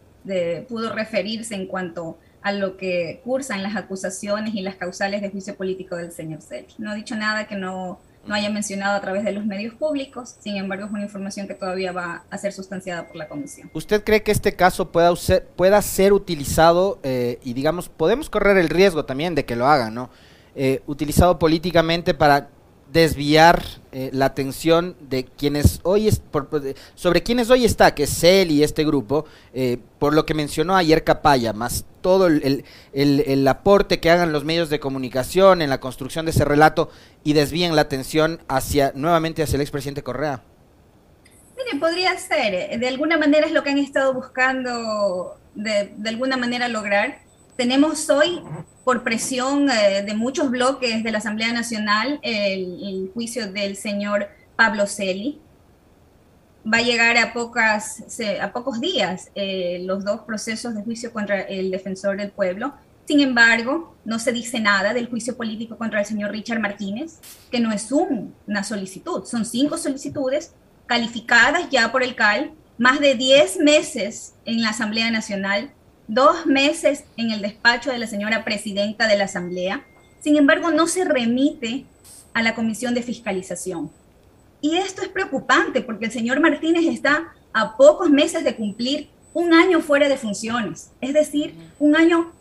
pudo 0.68 0.94
referirse 0.94 1.56
en 1.56 1.68
cuanto 1.68 2.18
a 2.42 2.52
lo 2.52 2.78
que 2.78 3.22
cursan 3.24 3.64
las 3.64 3.76
acusaciones 3.76 4.56
y 4.56 4.62
las 4.62 4.76
causales 4.76 5.22
de 5.22 5.30
juicio 5.30 5.56
político 5.56 5.96
del 5.96 6.12
señor 6.12 6.42
Sech. 6.42 6.68
No 6.78 6.92
ha 6.92 6.96
dicho 6.96 7.16
nada 7.16 7.48
que 7.48 7.56
no, 7.56 8.00
no 8.28 8.36
haya 8.36 8.50
mencionado 8.50 8.96
a 8.96 9.02
través 9.02 9.24
de 9.24 9.32
los 9.32 9.46
medios 9.46 9.74
públicos, 9.76 10.36
sin 10.40 10.58
embargo 10.58 10.86
es 10.86 10.92
una 10.92 11.04
información 11.04 11.48
que 11.48 11.54
todavía 11.54 11.92
va 11.92 12.24
a 12.30 12.38
ser 12.38 12.54
sustanciada 12.54 13.08
por 13.08 13.16
la 13.16 13.28
comisión. 13.28 13.70
¿Usted 13.74 14.04
cree 14.04 14.24
que 14.24 14.32
este 14.32 14.56
caso 14.56 14.92
pueda, 14.92 15.14
pueda 15.56 15.82
ser 15.82 16.14
utilizado 16.14 17.00
eh, 17.04 17.40
y 17.44 17.54
digamos, 17.54 17.90
podemos 17.90 18.30
correr 18.30 18.58
el 18.58 18.70
riesgo 18.70 19.06
también 19.06 19.36
de 19.36 19.46
que 19.46 19.56
lo 19.56 19.68
hagan, 19.68 19.94
¿no? 19.94 20.10
Eh, 20.56 20.82
utilizado 20.88 21.38
políticamente 21.38 22.14
para 22.14 22.50
desviar 22.92 23.64
eh, 24.00 24.12
la 24.14 24.26
atención 24.26 24.96
de 25.10 25.26
quienes 25.26 25.80
hoy 25.82 26.08
es, 26.08 26.22
sobre 26.94 27.24
quienes 27.24 27.50
hoy 27.50 27.66
está, 27.66 27.96
que 27.96 28.04
es 28.04 28.24
él 28.24 28.52
y 28.52 28.62
este 28.62 28.86
grupo, 28.86 29.26
eh, 29.56 29.80
por 29.98 30.14
lo 30.14 30.24
que 30.24 30.36
mencionó 30.36 30.76
ayer 30.76 31.04
Capaya, 31.04 31.52
más 31.52 31.84
todo 32.02 32.28
el, 32.28 32.64
el, 32.94 33.48
aporte 33.48 34.00
que 34.00 34.12
hagan 34.12 34.32
los 34.32 34.44
medios 34.44 34.70
de 34.70 34.80
comunicación 34.80 35.64
en 35.64 35.72
la 35.72 35.80
construcción 35.80 36.26
de 36.26 36.32
ese 36.32 36.46
relato 36.46 36.92
y 37.24 37.34
desvíen 37.34 37.76
la 37.76 37.82
atención 37.82 38.40
hacia 38.48 38.92
nuevamente 38.94 39.42
hacia 39.42 39.56
el 39.56 39.62
expresidente 39.62 40.04
Correa. 40.04 40.44
Mire, 41.58 41.80
podría 41.80 42.16
ser, 42.20 42.54
eh, 42.54 42.78
de 42.78 42.88
alguna 42.88 43.18
manera 43.18 43.48
es 43.48 43.52
lo 43.52 43.64
que 43.64 43.72
han 43.72 43.80
estado 43.80 44.14
buscando 44.14 45.40
de, 45.56 45.92
de 45.98 46.10
alguna 46.10 46.38
manera 46.38 46.68
lograr. 46.68 47.22
Tenemos 47.56 48.08
hoy 48.12 48.44
por 48.88 49.04
presión 49.04 49.70
eh, 49.70 50.02
de 50.02 50.14
muchos 50.14 50.50
bloques 50.50 51.04
de 51.04 51.12
la 51.12 51.18
Asamblea 51.18 51.52
Nacional, 51.52 52.22
el, 52.24 53.12
juicio 53.14 53.52
del 53.52 53.76
señor 53.76 54.30
Pablo 54.56 54.88
Celi. 54.88 55.42
Va 56.66 56.78
a 56.78 56.82
llegar 56.82 57.18
a, 57.18 57.34
pocos 57.34 58.80
días 58.80 59.30
eh, 59.36 59.82
los 59.84 60.06
dos 60.06 60.22
procesos 60.22 60.74
de 60.74 60.84
juicio 60.84 61.12
contra 61.12 61.42
el 61.42 61.70
defensor 61.70 62.16
del 62.16 62.32
pueblo. 62.32 62.76
Sin 63.04 63.20
embargo, 63.20 63.94
no 64.06 64.20
se 64.20 64.32
dice 64.32 64.62
nada 64.62 64.94
del 64.94 65.10
juicio 65.10 65.36
político 65.36 65.78
contra 65.78 66.00
el 66.00 66.06
señor 66.06 66.32
Richard 66.32 66.62
Martínez, 66.62 67.20
que 67.52 67.60
no 67.60 67.74
es 67.74 67.92
una 67.92 68.64
solicitud, 68.64 69.26
son 69.26 69.44
cinco 69.44 69.78
solicitudes 69.78 70.54
calificadas 70.86 71.70
ya 71.70 71.92
por 71.92 72.04
el 72.04 72.16
CAL, 72.16 72.54
más 72.78 73.02
de 73.02 73.16
10 73.16 73.58
meses 73.58 74.36
en 74.46 74.62
la 74.62 74.70
Asamblea 74.70 75.12
Nacional, 75.12 75.74
dos 76.08 76.46
meses 76.46 77.04
en 77.18 77.32
el 77.32 77.42
despacho 77.42 77.92
de 77.92 77.98
la 77.98 78.08
señora 78.08 78.44
presidenta 78.44 79.08
de 79.08 79.18
la 79.18 79.26
Asamblea. 79.26 79.86
Sin 80.20 80.38
embargo, 80.38 80.72
no 80.72 80.88
se 80.88 81.04
remite 81.04 81.86
a 82.34 82.42
la 82.42 82.56
Comisión 82.56 82.94
de 82.94 83.04
Fiscalización. 83.04 83.92
Y 84.62 84.78
esto 84.78 85.02
es 85.02 85.10
preocupante 85.10 85.82
porque 85.82 86.06
el 86.06 86.12
señor 86.12 86.40
Martínez 86.40 86.86
está 86.86 87.34
a 87.54 87.78
pocos 87.78 88.10
meses 88.10 88.44
de 88.44 88.56
cumplir 88.56 89.10
un 89.34 89.54
año 89.54 89.82
fuera 89.82 90.10
de 90.10 90.18
funciones, 90.18 90.92
es 91.00 91.14
decir, 91.14 91.54
un 91.78 91.96
año 91.96 92.32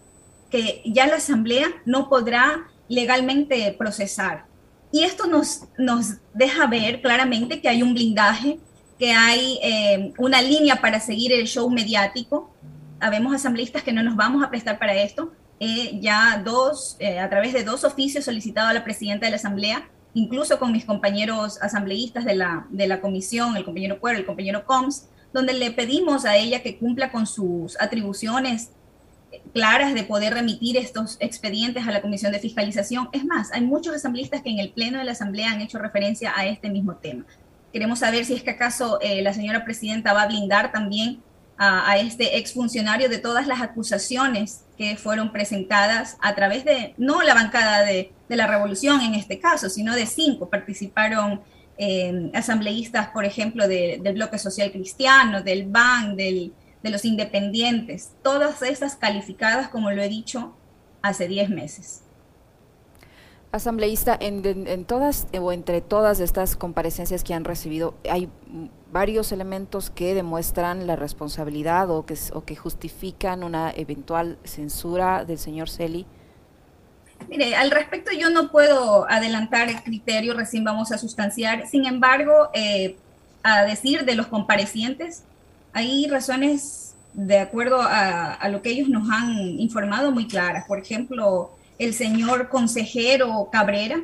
que 0.51 0.83
ya 0.87 1.07
la 1.07 1.17
Asamblea 1.17 1.69
no 1.85 2.09
podrá 2.09 2.69
legalmente 2.89 3.75
procesar. 3.79 4.47
Y 4.93 5.03
esto 5.03 5.27
nos, 5.27 5.65
nos 5.77 6.15
deja 6.33 6.67
ver 6.67 7.03
claramente 7.03 7.61
que 7.61 7.69
hay 7.69 7.83
un 7.83 7.93
blindaje, 7.93 8.59
que 8.99 9.13
hay 9.13 9.59
eh, 9.63 10.13
una 10.17 10.41
línea 10.41 10.77
para 10.81 11.01
seguir 11.01 11.33
el 11.33 11.47
show 11.47 11.69
mediático, 11.69 12.51
habemos 13.01 13.35
asambleístas 13.35 13.83
que 13.83 13.93
no 13.93 14.03
nos 14.03 14.17
vamos 14.17 14.45
a 14.45 14.51
prestar 14.51 14.79
para 14.79 14.95
esto. 14.95 15.33
Eh, 15.59 15.99
ya 16.01 16.43
dos, 16.45 16.97
eh, 16.99 17.19
a 17.19 17.31
través 17.31 17.53
de 17.53 17.65
dos 17.65 17.85
oficios 17.85 18.27
solicitados 18.27 18.71
a 18.71 18.75
la 18.75 18.85
presidenta 18.85 19.27
de 19.27 19.31
la 19.31 19.37
Asamblea, 19.37 19.89
incluso 20.13 20.59
con 20.59 20.73
mis 20.73 20.85
compañeros 20.85 21.59
asambleístas 21.63 22.25
de 22.25 22.35
la, 22.35 22.67
de 22.71 22.87
la 22.87 23.01
comisión, 23.01 23.57
el 23.57 23.65
compañero 23.65 23.99
Cuero, 24.01 24.19
el 24.19 24.27
compañero 24.27 24.65
Coms, 24.67 25.09
donde 25.33 25.55
le 25.55 25.71
pedimos 25.71 26.25
a 26.25 26.37
ella 26.37 26.63
que 26.63 26.79
cumpla 26.79 27.11
con 27.11 27.27
sus 27.27 27.81
atribuciones 27.81 28.71
claras 29.53 29.95
de 29.95 30.03
poder 30.05 30.35
remitir 30.35 30.77
estos 30.77 31.17
expedientes 31.21 31.87
a 31.87 31.91
la 31.91 32.03
Comisión 32.03 32.33
de 32.33 32.39
Fiscalización. 32.39 33.09
Es 33.13 33.25
más, 33.25 33.53
hay 33.53 33.63
muchos 33.63 33.95
asambleístas 33.95 34.43
que 34.43 34.51
en 34.51 34.59
el 34.59 34.71
Pleno 34.71 34.99
de 34.99 35.05
la 35.05 35.13
Asamblea 35.13 35.51
han 35.51 35.61
hecho 35.61 35.79
referencia 35.79 36.33
a 36.37 36.47
este 36.47 36.71
mismo 36.71 36.97
tema. 36.97 37.25
Queremos 37.73 37.99
saber 37.99 38.25
si 38.25 38.35
es 38.35 38.43
que 38.43 38.51
acaso 38.51 38.99
eh, 39.01 39.23
la 39.23 39.35
señora 39.35 39.65
presidenta 39.65 40.13
va 40.13 40.23
a 40.23 40.29
blindar 40.29 40.73
también 40.73 41.23
a, 41.59 41.97
este 41.99 42.39
exfuncionario 42.39 43.09
de 43.09 43.19
todas 43.19 43.47
las 43.47 43.61
acusaciones 43.63 44.65
que 44.77 44.97
fueron 44.97 45.33
presentadas 45.33 46.17
a 46.21 46.35
través 46.35 46.65
de, 46.65 46.95
no 46.99 47.23
la 47.23 47.35
bancada 47.35 47.83
de, 47.83 48.13
la 48.29 48.47
revolución 48.47 49.01
en 49.01 49.15
este 49.15 49.39
caso, 49.39 49.71
sino 49.71 49.95
de 49.95 50.07
cinco. 50.07 50.51
Participaron 50.51 51.41
eh, 51.79 52.31
asambleístas, 52.35 53.09
por 53.09 53.25
ejemplo, 53.25 53.69
del 53.69 54.15
bloque 54.15 54.39
social 54.39 54.71
cristiano, 54.73 55.43
del 55.43 55.67
BAN, 55.67 56.17
del, 56.17 56.53
de 56.83 56.91
los 56.91 57.05
independientes, 57.05 58.13
todas 58.23 58.63
estas 58.63 58.97
calificadas, 58.97 59.69
como 59.69 59.91
lo 59.91 60.03
he 60.03 60.09
dicho, 60.09 60.57
hace 61.03 61.29
diez 61.29 61.49
meses. 61.49 62.03
Asambleísta, 63.57 64.17
en, 64.21 64.85
todas 64.85 65.27
o 65.41 65.53
entre 65.53 65.81
todas 65.81 66.21
estas 66.21 66.57
comparecencias 66.57 67.25
que 67.25 67.35
han 67.35 67.45
recibido, 67.45 67.95
hay 68.09 68.29
varios 68.93 69.33
elementos 69.33 69.91
que 69.91 70.15
demuestran 70.15 70.87
la 70.87 70.97
responsabilidad 70.97 71.91
o 71.91 72.07
que, 72.07 72.15
o 72.33 72.45
que 72.45 72.55
justifican 72.55 73.43
una 73.43 73.71
eventual 73.71 74.39
censura 74.45 75.25
del 75.25 75.39
señor 75.39 75.69
Celi. 75.69 76.07
Mire, 77.29 77.57
al 77.57 77.71
respecto 77.71 78.13
yo 78.13 78.31
no 78.31 78.51
puedo 78.51 79.11
adelantar 79.11 79.69
el 79.69 79.83
criterio, 79.83 80.35
recién 80.35 80.63
vamos 80.63 80.93
a 80.93 80.99
sustanciar. 80.99 81.67
Sin 81.67 81.87
embargo, 81.87 82.51
eh, 82.53 82.97
a 83.43 83.63
decir 83.65 84.05
de 84.05 84.15
los 84.15 84.27
comparecientes, 84.27 85.25
hay 85.73 86.07
razones 86.09 86.95
de 87.15 87.39
acuerdo 87.39 87.81
a, 87.81 88.35
a, 88.35 88.49
lo 88.51 88.61
que 88.61 88.71
ellos 88.71 88.89
nos 88.89 89.09
han 89.11 89.35
informado 89.59 90.13
muy 90.13 90.29
claras. 90.29 90.67
Por 90.67 90.79
ejemplo, 90.79 91.56
el 91.79 91.95
señor 91.95 92.49
consejero 92.49 93.49
Cabrera, 93.53 94.01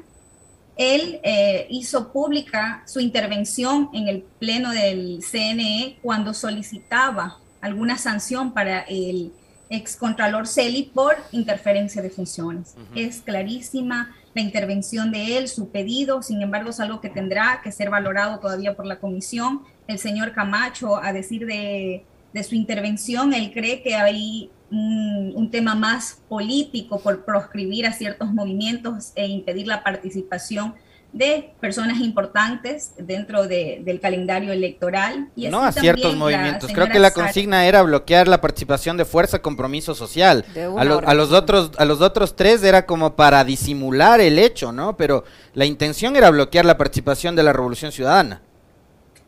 él 0.76 1.20
eh, 1.22 1.66
hizo 1.70 2.12
pública 2.12 2.82
su 2.86 3.00
intervención 3.00 3.90
en 3.92 4.08
el 4.08 4.22
pleno 4.22 4.70
del 4.70 5.20
CNE 5.22 5.98
cuando 6.02 6.32
solicitaba 6.32 7.38
alguna 7.60 7.98
sanción 7.98 8.52
para 8.52 8.80
el 8.80 9.32
excontralor 9.68 10.46
Celi 10.46 10.90
por 10.94 11.16
interferencia 11.30 12.02
de 12.02 12.10
funciones. 12.10 12.74
Es 12.94 13.20
clarísima 13.20 14.14
la 14.34 14.42
intervención 14.42 15.10
de 15.10 15.38
él, 15.38 15.48
su 15.48 15.70
pedido, 15.70 16.22
sin 16.22 16.42
embargo 16.42 16.70
es 16.70 16.80
algo 16.80 17.00
que 17.00 17.08
tendrá 17.08 17.60
que 17.62 17.72
ser 17.72 17.90
valorado 17.90 18.38
todavía 18.38 18.74
por 18.74 18.86
la 18.86 18.98
comisión. 18.98 19.62
El 19.86 19.98
señor 19.98 20.32
Camacho, 20.32 20.96
a 20.96 21.12
decir 21.12 21.46
de, 21.46 22.04
de 22.32 22.42
su 22.42 22.54
intervención, 22.54 23.34
él 23.34 23.52
cree 23.52 23.82
que 23.82 23.94
hay 23.94 24.50
un, 24.70 25.50
tema 25.50 25.74
más 25.74 26.22
político 26.28 27.00
por 27.00 27.24
proscribir 27.24 27.86
a 27.86 27.92
ciertos 27.92 28.32
movimientos 28.32 29.12
e 29.14 29.26
impedir 29.26 29.66
la 29.66 29.82
participación 29.82 30.74
de 31.12 31.52
personas 31.60 32.00
importantes 32.00 32.92
dentro 32.96 33.46
del 33.46 34.00
calendario 34.00 34.50
electoral. 34.50 35.28
Y 35.36 35.48
no 35.48 35.62
a 35.62 35.72
ciertos 35.72 36.16
movimientos. 36.16 36.72
Creo 36.72 36.88
que 36.88 36.98
la 36.98 37.10
consigna 37.10 37.66
era 37.66 37.82
bloquear 37.82 38.28
la 38.28 38.40
participación 38.40 38.96
de 38.96 39.04
Fuerza 39.04 39.40
Compromiso 39.40 39.94
Social. 39.94 40.46
A, 40.56 40.80
a, 40.80 41.14
los 41.14 41.32
otros, 41.32 41.72
a 41.76 41.84
los 41.84 42.00
otros 42.00 42.34
tres 42.34 42.64
era 42.64 42.86
como 42.86 43.14
para 43.14 43.44
disimular 43.44 44.22
el 44.22 44.38
hecho, 44.38 44.72
¿no? 44.72 44.96
Pero 44.96 45.24
la 45.52 45.66
intención 45.66 46.16
era 46.16 46.30
bloquear 46.30 46.64
la 46.64 46.78
participación 46.78 47.36
de 47.36 47.42
la 47.42 47.52
Revolución 47.52 47.92
Ciudadana. 47.92 48.40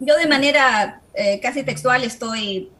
Yo 0.00 0.16
de 0.16 0.26
manera 0.26 1.02
eh, 1.14 1.38
casi 1.40 1.62
textual 1.62 2.02
estoy 2.02 2.70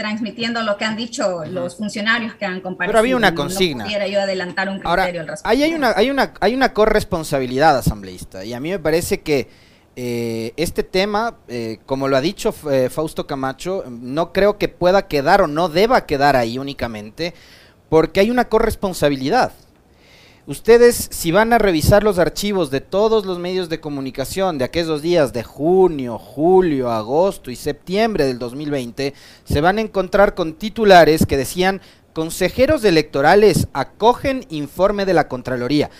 transmitiendo 0.00 0.62
lo 0.62 0.78
que 0.78 0.86
han 0.86 0.96
dicho 0.96 1.44
los 1.44 1.76
funcionarios 1.76 2.34
que 2.34 2.46
han 2.46 2.62
comparecido. 2.62 2.92
Pero 2.92 2.98
había 3.00 3.16
una 3.16 3.34
consigna. 3.34 3.84
No 3.84 4.06
yo 4.06 4.20
adelantar 4.22 4.70
un 4.70 4.80
criterio 4.80 5.20
al 5.20 5.34
Ahí 5.44 5.62
hay 5.62 5.74
una, 5.74 5.92
hay 5.94 6.08
una, 6.10 6.32
hay 6.40 6.54
una 6.54 6.72
corresponsabilidad 6.72 7.76
asambleísta 7.76 8.42
y 8.46 8.54
a 8.54 8.60
mí 8.60 8.70
me 8.70 8.78
parece 8.78 9.20
que 9.20 9.48
eh, 9.96 10.54
este 10.56 10.84
tema, 10.84 11.36
eh, 11.48 11.80
como 11.84 12.08
lo 12.08 12.16
ha 12.16 12.22
dicho 12.22 12.54
eh, 12.70 12.88
Fausto 12.88 13.26
Camacho, 13.26 13.84
no 13.90 14.32
creo 14.32 14.56
que 14.56 14.68
pueda 14.68 15.06
quedar 15.06 15.42
o 15.42 15.46
no 15.46 15.68
deba 15.68 16.06
quedar 16.06 16.34
ahí 16.34 16.56
únicamente, 16.56 17.34
porque 17.90 18.20
hay 18.20 18.30
una 18.30 18.48
corresponsabilidad. 18.48 19.52
Ustedes, 20.46 21.08
si 21.10 21.30
van 21.30 21.52
a 21.52 21.58
revisar 21.58 22.02
los 22.02 22.18
archivos 22.18 22.70
de 22.70 22.80
todos 22.80 23.26
los 23.26 23.38
medios 23.38 23.68
de 23.68 23.80
comunicación 23.80 24.58
de 24.58 24.64
aquellos 24.64 25.02
días 25.02 25.32
de 25.32 25.42
junio, 25.42 26.18
julio, 26.18 26.90
agosto 26.90 27.50
y 27.50 27.56
septiembre 27.56 28.24
del 28.24 28.38
2020, 28.38 29.14
se 29.44 29.60
van 29.60 29.78
a 29.78 29.82
encontrar 29.82 30.34
con 30.34 30.54
titulares 30.54 31.26
que 31.26 31.36
decían 31.36 31.80
consejeros 32.12 32.84
electorales 32.84 33.68
acogen 33.72 34.44
informe 34.48 35.04
de 35.04 35.14
la 35.14 35.28
Contraloría. 35.28 35.90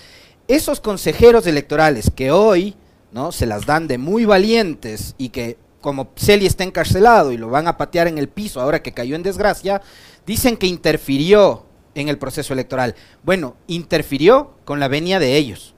Esos 0.49 0.81
consejeros 0.81 1.47
electorales 1.47 2.11
que 2.15 2.33
hoy 2.33 2.77
¿no? 3.13 3.33
Se 3.33 3.47
las 3.47 3.67
dan 3.67 3.89
de 3.89 3.99
muy 3.99 4.25
valientes 4.25 5.15
y 5.19 5.31
que 5.31 5.57
como 5.81 6.11
Celi 6.17 6.47
está 6.47 6.65
encarcelado 6.65 7.33
y 7.33 7.39
lo 7.39 7.49
van 7.49 7.67
a 7.67 7.77
patear 7.77 8.07
en 8.07 8.19
el 8.19 8.29
piso 8.29 8.61
ahora 8.61 8.83
que 8.83 8.93
cayó 8.93 9.17
en 9.17 9.23
desgracia, 9.23 9.81
dicen 10.27 10.57
que 10.57 10.67
interfirió 10.67 11.65
en 11.95 12.09
el 12.09 12.19
proceso 12.19 12.53
electoral. 12.53 12.95
Bueno, 13.23 13.57
interfirió 13.67 14.55
con 14.65 14.81
la 14.81 14.89
venia 14.89 15.19
de 15.19 15.37
ellos. 15.37 15.75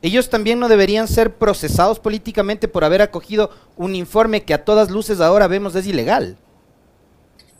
Ellos 0.00 0.30
también 0.30 0.60
no 0.60 0.68
deberían 0.68 1.08
ser 1.08 1.34
procesados 1.36 1.98
políticamente 1.98 2.68
por 2.68 2.84
haber 2.84 3.02
acogido 3.02 3.50
un 3.76 3.96
informe 3.96 4.44
que 4.44 4.54
a 4.54 4.64
todas 4.64 4.90
luces 4.90 5.20
ahora 5.20 5.48
vemos 5.48 5.74
es 5.74 5.86
ilegal. 5.86 6.36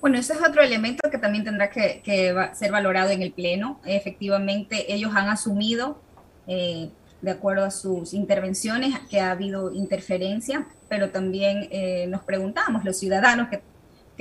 Bueno, 0.00 0.18
ese 0.18 0.34
es 0.34 0.40
otro 0.40 0.62
elemento 0.62 1.10
que 1.10 1.18
también 1.18 1.42
tendrá 1.42 1.70
que, 1.70 2.00
ser 2.54 2.70
valorado 2.70 3.10
en 3.10 3.22
el 3.22 3.32
Pleno. 3.32 3.80
Efectivamente, 3.84 4.92
ellos 4.94 5.10
han 5.16 5.28
asumido, 5.28 6.00
eh, 6.46 6.90
de 7.20 7.30
acuerdo 7.32 7.64
a 7.64 7.72
sus 7.72 8.14
intervenciones, 8.14 8.96
que 9.10 9.20
ha 9.20 9.32
habido 9.32 9.72
interferencia, 9.72 10.68
pero 10.88 11.10
también 11.10 11.66
eh, 11.72 12.06
nos 12.08 12.22
preguntamos, 12.22 12.84
los 12.84 12.96
ciudadanos 12.96 13.48
que, 13.48 13.60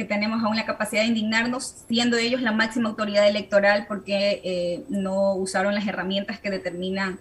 tenemos 0.06 0.44
aún 0.44 0.56
la 0.56 0.66
capacidad 0.66 1.01
de 1.01 1.08
indignarnos, 1.08 1.84
siendo 1.88 2.18
ellos 2.18 2.42
la 2.42 2.51
máxima 2.51 2.89
autoridad 2.89 3.27
electoral, 3.27 3.86
porque 3.88 4.42
eh, 4.44 4.84
no 4.89 5.34
usaron 5.36 5.74
las 5.74 5.88
herramientas 5.88 6.39
que 6.39 6.50
determinan 6.50 7.20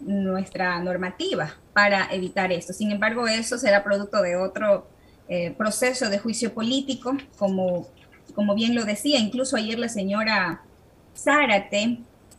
nuestra 0.00 0.78
normativa 0.80 1.54
para 1.72 2.08
evitar 2.12 2.52
esto. 2.52 2.72
Sin 2.72 2.90
embargo, 2.90 3.26
eso 3.26 3.58
será 3.58 3.82
producto 3.82 4.22
de 4.22 4.36
otro 4.36 4.86
proceso 5.58 6.08
de 6.08 6.18
juicio 6.18 6.54
político, 6.54 7.14
como 7.36 7.86
como 8.38 8.54
bien 8.54 8.76
lo 8.76 8.84
decía, 8.84 9.18
incluso 9.18 9.56
ayer 9.56 9.80
la 9.80 9.88
señora 9.88 10.62
Zárate, 11.16 11.98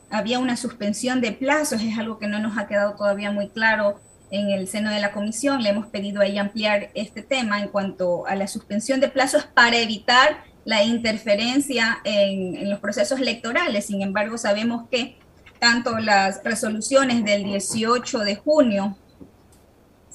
había 0.10 0.39
una 0.39 0.55
suspensión 0.55 1.19
de 1.19 1.34
plazos, 1.34 1.81
es 1.81 1.98
algo 1.98 2.19
que 2.19 2.27
no 2.27 2.39
nos 2.39 2.58
ha 2.58 2.67
quedado 2.67 2.93
todavía 2.93 3.31
muy 3.31 3.50
claro 3.50 4.00
en 4.31 4.50
el 4.51 4.67
seno 4.67 4.91
de 4.91 5.00
la 5.00 5.12
comisión. 5.12 5.63
Le 5.63 5.69
hemos 5.69 5.88
pedido 5.88 6.21
a 6.21 6.41
ampliar 6.41 6.89
este 6.93 7.21
tema 7.21 7.62
en 7.62 7.69
cuanto 7.69 8.25
a 8.27 8.36
la 8.36 8.48
suspensión 8.48 9.00
de 9.00 9.09
plazos 9.09 9.45
para 9.45 9.77
evitar 9.77 10.43
la 10.65 10.83
interferencia 10.83 12.00
en, 12.03 12.69
los 12.69 12.79
procesos 12.79 13.19
electorales. 13.19 13.86
Sin 13.86 14.01
embargo, 14.01 14.38
sabemos 14.38 14.88
que 14.89 15.17
tanto 15.59 15.98
las 16.00 16.43
resoluciones 16.43 17.24
del 17.25 17.43
18 17.43 18.19
de 18.19 18.36
junio, 18.36 18.98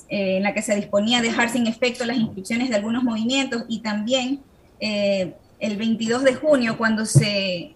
eh, 0.09 0.37
en 0.37 0.43
la 0.43 0.55
que 0.55 0.63
se 0.63 0.75
disponía 0.77 1.19
a 1.19 1.23
dejar 1.23 1.51
sin 1.51 1.67
efecto 1.67 2.05
las 2.05 2.17
inscripciones 2.17 2.71
de 2.71 2.77
algunos 2.77 3.03
movimientos, 3.03 3.65
y 3.69 3.81
también 3.81 4.43
eh, 4.81 5.35
el 5.61 5.77
22 5.77 6.23
de 6.25 6.35
junio, 6.35 6.79
cuando 6.79 7.05
se 7.05 7.75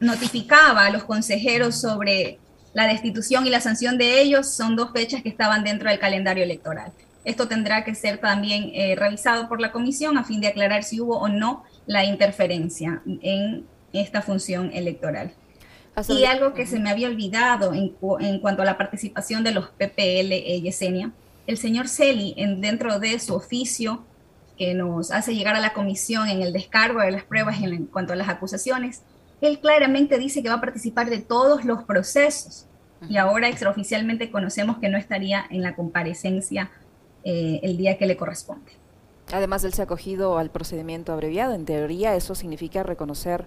notificaba 0.00 0.86
a 0.86 0.90
los 0.90 1.04
consejeros 1.04 1.80
sobre 1.80 2.38
la 2.74 2.86
destitución 2.86 3.46
y 3.46 3.50
la 3.50 3.60
sanción 3.60 3.98
de 3.98 4.20
ellos, 4.20 4.54
son 4.54 4.76
dos 4.76 4.92
fechas 4.92 5.22
que 5.22 5.28
estaban 5.28 5.64
dentro 5.64 5.90
del 5.90 5.98
calendario 5.98 6.44
electoral. 6.44 6.92
Esto 7.24 7.46
tendrá 7.46 7.84
que 7.84 7.94
ser 7.94 8.18
también 8.18 8.70
eh, 8.74 8.96
revisado 8.96 9.48
por 9.48 9.60
la 9.60 9.70
comisión 9.70 10.18
a 10.18 10.24
fin 10.24 10.40
de 10.40 10.48
aclarar 10.48 10.82
si 10.82 11.00
hubo 11.00 11.18
o 11.18 11.28
no 11.28 11.64
la 11.86 12.04
interferencia 12.04 13.02
en 13.06 13.66
esta 13.92 14.22
función 14.22 14.70
electoral. 14.72 15.32
Y 16.08 16.24
algo 16.24 16.54
que 16.54 16.66
se 16.66 16.80
me 16.80 16.90
había 16.90 17.08
olvidado 17.08 17.74
en, 17.74 17.90
cuanto 18.40 18.62
a 18.62 18.64
la 18.64 18.78
participación 18.78 19.44
de 19.44 19.52
los 19.52 19.68
PPL 19.68 20.32
e 20.32 20.60
Yesenia, 20.62 21.12
el 21.46 21.58
señor 21.58 21.88
Celi, 21.88 22.34
en, 22.38 22.60
dentro 22.62 22.98
de 22.98 23.18
su 23.18 23.34
oficio 23.34 24.04
que 24.56 24.74
nos 24.74 25.10
hace 25.10 25.34
llegar 25.34 25.54
a 25.54 25.60
la 25.60 25.74
comisión 25.74 26.28
en 26.28 26.40
el 26.40 26.52
descargo 26.52 27.00
de 27.00 27.10
las 27.10 27.24
pruebas 27.24 27.60
en, 27.60 27.86
cuanto 27.86 28.14
a 28.14 28.16
las 28.16 28.28
acusaciones, 28.28 29.02
él 29.42 29.58
claramente 29.58 30.18
dice 30.18 30.42
que 30.42 30.48
va 30.48 30.54
a 30.54 30.60
participar 30.60 31.10
de 31.10 31.18
todos 31.18 31.64
los 31.64 31.82
procesos 31.82 32.66
y 33.08 33.16
ahora 33.16 33.48
extraoficialmente 33.48 34.30
conocemos 34.30 34.78
que 34.78 34.88
no 34.88 34.96
estaría 34.96 35.44
en 35.50 35.62
la 35.62 35.74
comparecencia 35.74 36.70
eh, 37.24 37.60
el 37.62 37.76
día 37.76 37.98
que 37.98 38.06
le 38.06 38.16
corresponde. 38.16 38.72
Además, 39.32 39.64
él 39.64 39.72
se 39.72 39.82
ha 39.82 39.84
acogido 39.84 40.38
al 40.38 40.50
procedimiento 40.50 41.12
abreviado. 41.12 41.54
En 41.54 41.64
teoría, 41.64 42.14
eso 42.14 42.34
significa 42.34 42.82
reconocer 42.84 43.46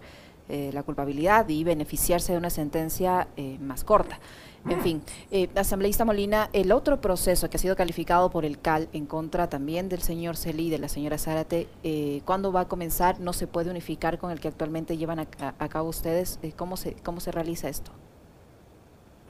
eh, 0.50 0.72
la 0.74 0.84
culpabilidad 0.84 1.48
y 1.48 1.64
beneficiarse 1.64 2.34
de 2.34 2.38
una 2.38 2.50
sentencia 2.50 3.28
eh, 3.38 3.58
más 3.62 3.84
corta. 3.84 4.20
En 4.68 4.82
fin, 4.82 5.04
eh, 5.30 5.48
asambleísta 5.54 6.06
Molina, 6.06 6.50
el 6.52 6.72
otro 6.72 7.00
proceso 7.00 7.52
que 7.52 7.58
ha 7.58 7.60
sido 7.60 7.76
calificado 7.76 8.32
por 8.32 8.46
el 8.46 8.60
CAL 8.60 8.90
en 8.94 9.06
contra 9.06 9.48
también 9.48 9.90
del 9.90 10.02
señor 10.02 10.38
Celí 10.38 10.68
y 10.68 10.70
de 10.72 10.80
la 10.80 10.90
señora 10.90 11.20
Zárate, 11.20 11.68
eh, 11.84 12.22
¿cuándo 12.26 12.52
va 12.52 12.62
a 12.62 12.68
comenzar? 12.68 13.20
¿No 13.20 13.32
se 13.32 13.46
puede 13.46 13.70
unificar 13.70 14.18
con 14.18 14.32
el 14.32 14.40
que 14.40 14.48
actualmente 14.48 14.98
llevan 14.98 15.20
a, 15.20 15.28
cabo 15.70 15.90
ustedes? 15.90 16.40
Eh, 16.42 16.52
¿cómo, 16.56 16.78
se, 16.78 16.94
¿Cómo 17.04 17.20
se 17.20 17.32
realiza 17.32 17.70
esto? 17.70 17.92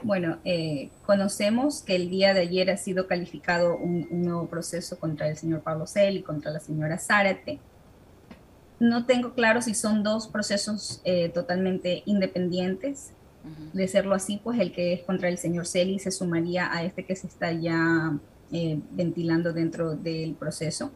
Bueno, 0.04 0.38
eh, 0.46 0.90
conocemos 1.06 1.82
que 1.82 1.98
el 1.98 2.10
día 2.10 2.34
de 2.34 2.40
ayer 2.40 2.70
ha 2.70 2.78
sido 2.78 3.06
calificado 3.08 3.76
un, 3.78 4.08
nuevo 4.12 4.48
proceso 4.48 4.98
contra 4.98 5.28
el 5.28 5.36
señor 5.36 5.64
Pablo 5.64 5.86
Cel 5.86 6.16
y 6.16 6.22
contra 6.22 6.50
la 6.50 6.62
señora 6.62 6.98
Zárate. 6.98 7.60
No 8.80 9.06
tengo 9.06 9.34
claro 9.34 9.62
si 9.62 9.74
son 9.74 10.02
dos 10.02 10.28
procesos 10.28 11.02
totalmente 11.34 12.04
independientes 12.06 13.15
de 13.74 13.88
serlo 13.88 14.16
así, 14.16 14.40
pues 14.44 14.60
el 14.60 14.72
que 14.72 14.94
es 14.94 15.04
contra 15.04 15.30
el 15.30 15.38
señor 15.38 15.68
Celi 15.68 16.00
se 16.00 16.12
sumaría 16.12 16.72
a 16.72 16.84
este 16.84 17.06
que 17.06 17.16
se 17.16 17.28
está 17.28 17.52
ya 17.52 18.18
eh, 18.52 18.80
ventilando 18.92 19.54
dentro 19.54 19.96
del 19.96 20.34
proceso. 20.36 20.92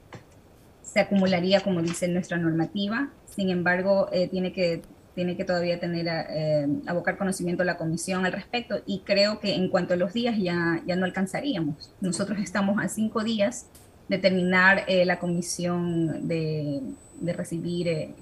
Se 0.81 0.99
acumularía, 0.99 1.62
como 1.62 1.81
dice 1.81 2.07
nuestra 2.07 2.38
normativa, 2.38 3.09
sin 3.25 3.49
embargo, 3.49 4.09
eh, 4.12 4.27
tiene, 4.27 4.53
que, 4.53 4.81
tiene 5.13 5.35
que 5.38 5.45
todavía 5.45 5.79
tener, 5.79 6.07
eh, 6.07 6.67
abocar 6.88 7.17
conocimiento 7.17 7.63
a 7.63 7.65
la 7.65 7.77
comisión 7.77 8.25
al 8.25 8.31
respecto 8.31 8.81
y 8.85 9.01
creo 9.01 9.39
que 9.39 9.55
en 9.55 9.69
cuanto 9.69 9.93
a 9.93 9.97
los 9.97 10.13
días 10.13 10.38
ya, 10.38 10.81
ya 10.85 10.95
no 10.95 11.05
alcanzaríamos. 11.05 11.91
Nosotros 12.01 12.39
estamos 12.39 12.83
a 12.83 12.88
cinco 12.88 13.23
días 13.23 13.67
de 14.07 14.17
terminar 14.17 14.85
la 14.88 15.19
comisión 15.19 16.27
de, 16.27 16.81
de 17.19 17.33
recibir 17.33 18.15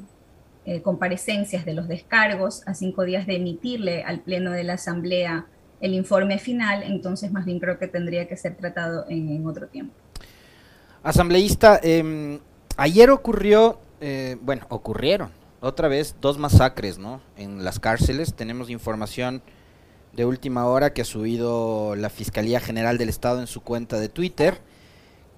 eh, 0.69 0.81
comparecencias 0.81 1.63
de 1.63 1.73
los 1.73 1.87
descargos 1.87 2.61
a 2.67 2.73
cinco 2.73 3.05
días 3.05 3.25
de 3.25 3.37
emitirle 3.37 4.03
al 4.03 4.19
Pleno 4.19 4.51
de 4.51 4.65
la 4.65 4.73
Asamblea 4.73 5.45
el 5.79 5.93
informe 5.93 6.39
final, 6.39 6.83
entonces 6.83 7.31
más 7.31 7.45
bien 7.45 7.59
creo 7.59 7.79
que 7.79 7.87
tendría 7.87 8.27
que 8.27 8.35
ser 8.35 8.57
tratado 8.57 9.05
en, 9.07 9.47
otro 9.47 9.67
tiempo. 9.67 9.93
Asambleísta, 11.03 11.79
em, 11.81 12.39
ayer 12.75 13.09
ocurrió, 13.11 13.79
eh, 14.01 14.35
bueno, 14.41 14.65
ocurrieron 14.67 15.31
otra 15.61 15.87
vez 15.87 16.17
dos 16.19 16.37
masacres, 16.37 16.97
¿no? 16.97 17.21
En 17.37 17.63
las 17.63 17.79
cárceles. 17.79 18.33
Tenemos 18.33 18.69
información 18.69 19.41
de 20.11 20.25
última 20.25 20.65
hora 20.65 20.91
que 20.91 21.03
ha 21.03 21.05
subido 21.05 21.95
la 21.95 22.09
Fiscalía 22.09 22.59
General 22.59 22.97
del 22.97 23.07
Estado 23.07 23.39
en 23.39 23.47
su 23.47 23.61
cuenta 23.61 24.01
de 24.01 24.09
Twitter 24.09 24.59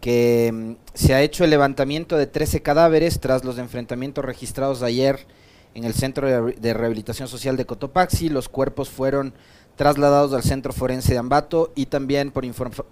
que 0.01 0.51
mm, 0.53 0.71
se 0.93 1.13
ha 1.13 1.21
hecho 1.21 1.43
el 1.43 1.49
levantamiento 1.49 2.17
de 2.17 2.27
13 2.27 2.61
cadáveres 2.61 3.19
tras 3.19 3.43
los 3.43 3.57
enfrentamientos 3.57 4.23
registrados 4.23 4.81
ayer 4.83 5.25
en 5.75 5.83
el 5.83 5.93
Centro 5.93 6.27
de 6.27 6.73
Rehabilitación 6.73 7.27
Social 7.27 7.55
de 7.57 7.65
Cotopaxi. 7.65 8.29
Los 8.29 8.49
cuerpos 8.49 8.89
fueron 8.89 9.33
trasladados 9.75 10.33
al 10.33 10.43
Centro 10.43 10.73
Forense 10.73 11.13
de 11.13 11.19
Ambato 11.19 11.71
y 11.75 11.85
también 11.85 12.31
por, 12.31 12.45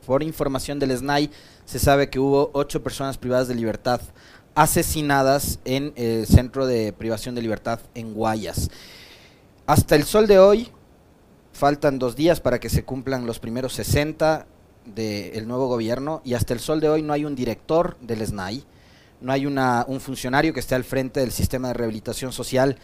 por 0.06 0.24
información 0.24 0.80
del 0.80 0.98
SNAI 0.98 1.30
se 1.66 1.80
sabe 1.80 2.10
que 2.10 2.20
hubo 2.20 2.50
ocho 2.54 2.82
personas 2.82 3.18
privadas 3.18 3.48
de 3.48 3.56
libertad 3.56 4.00
asesinadas 4.56 5.60
en 5.66 5.94
el 5.96 6.26
Centro 6.26 6.66
de 6.66 6.94
Privación 6.94 7.36
de 7.36 7.42
Libertad 7.42 7.80
en 7.94 8.14
Guayas. 8.14 8.70
Hasta 9.66 9.96
el 9.96 10.04
sol 10.04 10.28
de 10.28 10.40
hoy, 10.40 10.72
faltan 11.52 12.00
dos 12.00 12.16
días 12.16 12.40
para 12.40 12.60
que 12.60 12.70
se 12.70 12.84
cumplan 12.84 13.26
los 13.26 13.40
primeros 13.40 13.74
60 13.74 14.48
del 14.96 15.48
nuevo 15.48 15.68
gobierno 15.68 16.22
y 16.24 16.34
hasta 16.34 16.54
el 16.54 16.60
sol 16.60 16.80
de 16.80 16.90
hoy 16.90 17.04
no 17.04 17.14
hay 17.14 17.26
un 17.26 17.36
director 17.36 17.98
del 18.02 18.26
SNAI, 18.26 18.64
no 19.22 19.32
hay 19.32 19.46
una, 19.46 19.86
un 19.88 20.00
funcionario 20.00 20.54
que 20.54 20.60
esté 20.60 20.76
al 20.76 20.84
frente 20.84 21.20
del 21.20 21.32
sistema 21.32 21.70
de 21.70 21.74
rehabilitación 21.76 22.32
social 22.32 22.78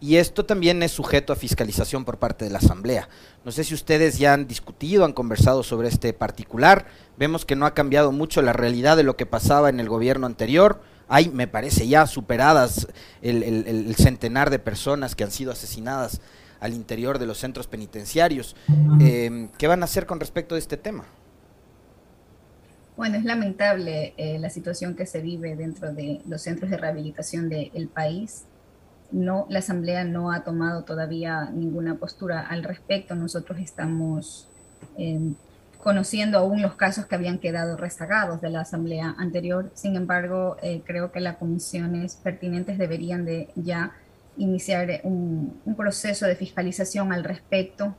y 0.00 0.16
esto 0.16 0.44
también 0.44 0.82
es 0.82 0.92
sujeto 0.92 1.32
a 1.32 1.36
fiscalización 1.36 2.04
por 2.04 2.18
parte 2.18 2.44
de 2.44 2.52
la 2.52 2.58
Asamblea. 2.58 3.08
No 3.44 3.50
sé 3.50 3.64
si 3.64 3.74
ustedes 3.74 4.18
ya 4.18 4.32
han 4.32 4.46
discutido, 4.46 5.04
han 5.04 5.12
conversado 5.12 5.62
sobre 5.64 5.88
este 5.88 6.12
particular. 6.12 6.86
Vemos 7.16 7.44
que 7.44 7.56
no 7.56 7.66
ha 7.66 7.74
cambiado 7.74 8.12
mucho 8.12 8.40
la 8.40 8.52
realidad 8.52 8.96
de 8.96 9.02
lo 9.02 9.16
que 9.16 9.26
pasaba 9.26 9.68
en 9.70 9.80
el 9.80 9.88
gobierno 9.88 10.26
anterior. 10.26 10.80
Hay, 11.08 11.30
me 11.30 11.48
parece, 11.48 11.88
ya 11.88 12.06
superadas 12.06 12.86
el, 13.22 13.94
centenar 13.96 14.50
de 14.50 14.60
personas 14.60 15.16
que 15.16 15.24
han 15.24 15.32
sido 15.32 15.50
asesinadas 15.50 16.20
al 16.60 16.74
interior 16.74 17.18
de 17.18 17.26
los 17.26 17.38
centros 17.38 17.66
penitenciarios. 17.66 18.54
Eh, 19.00 19.48
¿Qué 19.58 19.66
van 19.66 19.82
a 19.82 19.86
hacer 19.86 20.06
con 20.06 20.20
respecto 20.20 20.54
a 20.54 20.58
este 20.58 20.76
tema? 20.76 21.06
Bueno, 22.98 23.16
es 23.16 23.24
lamentable 23.24 24.12
eh, 24.16 24.40
la 24.40 24.50
situación 24.50 24.96
que 24.96 25.06
se 25.06 25.20
vive 25.20 25.54
dentro 25.54 25.92
de 25.92 26.20
los 26.26 26.42
centros 26.42 26.68
de 26.68 26.78
rehabilitación 26.78 27.48
del 27.48 27.86
país. 27.86 28.46
No, 29.12 29.46
la 29.48 29.60
Asamblea 29.60 30.02
no 30.02 30.32
ha 30.32 30.42
tomado 30.42 30.82
todavía 30.82 31.48
ninguna 31.50 31.94
postura 31.94 32.40
al 32.40 32.64
respecto. 32.64 33.14
Nosotros 33.14 33.60
estamos 33.60 34.48
em, 34.96 35.36
conociendo 35.80 36.38
aún 36.38 36.60
los 36.60 36.74
casos 36.74 37.06
que 37.06 37.14
habían 37.14 37.38
quedado 37.38 37.76
rezagados 37.76 38.40
de 38.40 38.50
la 38.50 38.62
Asamblea 38.62 39.14
anterior. 39.16 39.70
Sin 39.74 39.94
embargo, 39.94 40.56
eh, 40.60 40.82
creo 40.84 41.12
que 41.12 41.20
las 41.20 41.36
comisiones 41.36 42.16
pertinentes 42.16 42.78
deberían 42.78 43.24
de 43.24 43.48
ya 43.54 43.92
iniciar 44.36 45.02
un, 45.04 45.60
un 45.64 45.76
proceso 45.76 46.26
de 46.26 46.34
fiscalización 46.34 47.12
al 47.12 47.22
respecto 47.22 47.94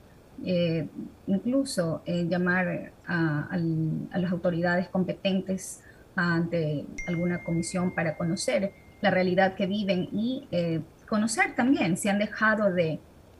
eh, 0.45 0.87
incluso 1.27 2.01
eh, 2.05 2.25
llamar 2.29 2.93
a, 3.05 3.57
las 3.57 4.31
autoridades 4.31 4.87
competentes 4.87 5.81
ante 6.15 6.85
alguna 7.07 7.43
comisión 7.43 7.93
para 7.93 8.17
conocer 8.17 8.71
la 9.01 9.11
realidad 9.11 9.55
que 9.55 9.67
viven 9.67 10.09
y 10.11 10.47
eh, 10.51 10.81
conocer 11.07 11.55
también 11.55 11.97
si 11.97 12.09
han 12.09 12.19
dejado 12.19 12.71
de 12.71 12.99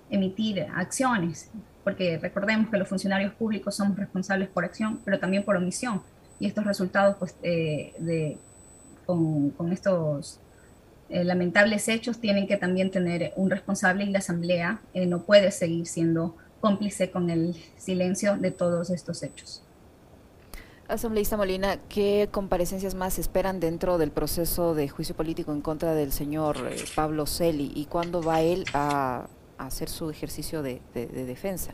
emitir 0.10 0.66
acciones, 0.76 1.52
porque 1.84 2.18
recordemos 2.18 2.70
que 2.70 2.78
los 2.78 2.88
funcionarios 2.88 3.34
públicos 3.34 3.76
somos 3.76 3.98
responsables 3.98 4.50
por 4.50 4.66
acción, 4.66 5.00
pero 5.06 5.20
también 5.20 5.44
por 5.44 5.56
omisión, 5.56 6.02
y 6.40 6.48
estos 6.48 6.66
resultados 6.66 7.16
pues, 7.18 7.40
de, 7.42 8.38
con, 9.06 9.52
con 9.52 9.72
estos 9.72 10.40
lamentables 11.10 11.88
hechos 11.88 12.20
tienen 12.20 12.48
que 12.48 12.58
también 12.58 12.92
tener 12.92 13.34
un 13.36 13.50
responsable 13.50 14.04
y 14.06 14.12
la 14.12 14.20
Asamblea 14.20 14.80
no 15.08 15.24
puede 15.24 15.52
seguir 15.52 15.86
siendo 15.86 16.36
cómplice 16.60 17.12
con 17.12 17.30
el 17.30 17.56
silencio 17.78 18.38
de 18.38 18.52
todos 18.52 18.90
estos 18.90 19.24
hechos. 19.24 19.64
Asambleísta 20.90 21.38
Molina, 21.38 21.78
¿qué 21.88 22.30
comparecencias 22.32 22.96
más 22.96 23.20
esperan 23.20 23.60
dentro 23.60 24.00
del 24.00 24.10
proceso 24.10 24.74
de 24.74 24.90
juicio 24.90 25.16
político 25.16 25.52
en 25.52 25.62
contra 25.62 25.94
del 25.94 26.12
señor 26.12 26.58
eh, 26.68 26.84
Pablo 26.96 27.28
Celi 27.28 27.72
y 27.76 27.86
cuándo 27.86 28.24
va 28.24 28.42
él 28.42 28.66
a, 28.74 29.28
hacer 29.60 29.88
su 29.88 30.10
ejercicio 30.10 30.64
de, 30.64 30.82
defensa? 30.96 31.74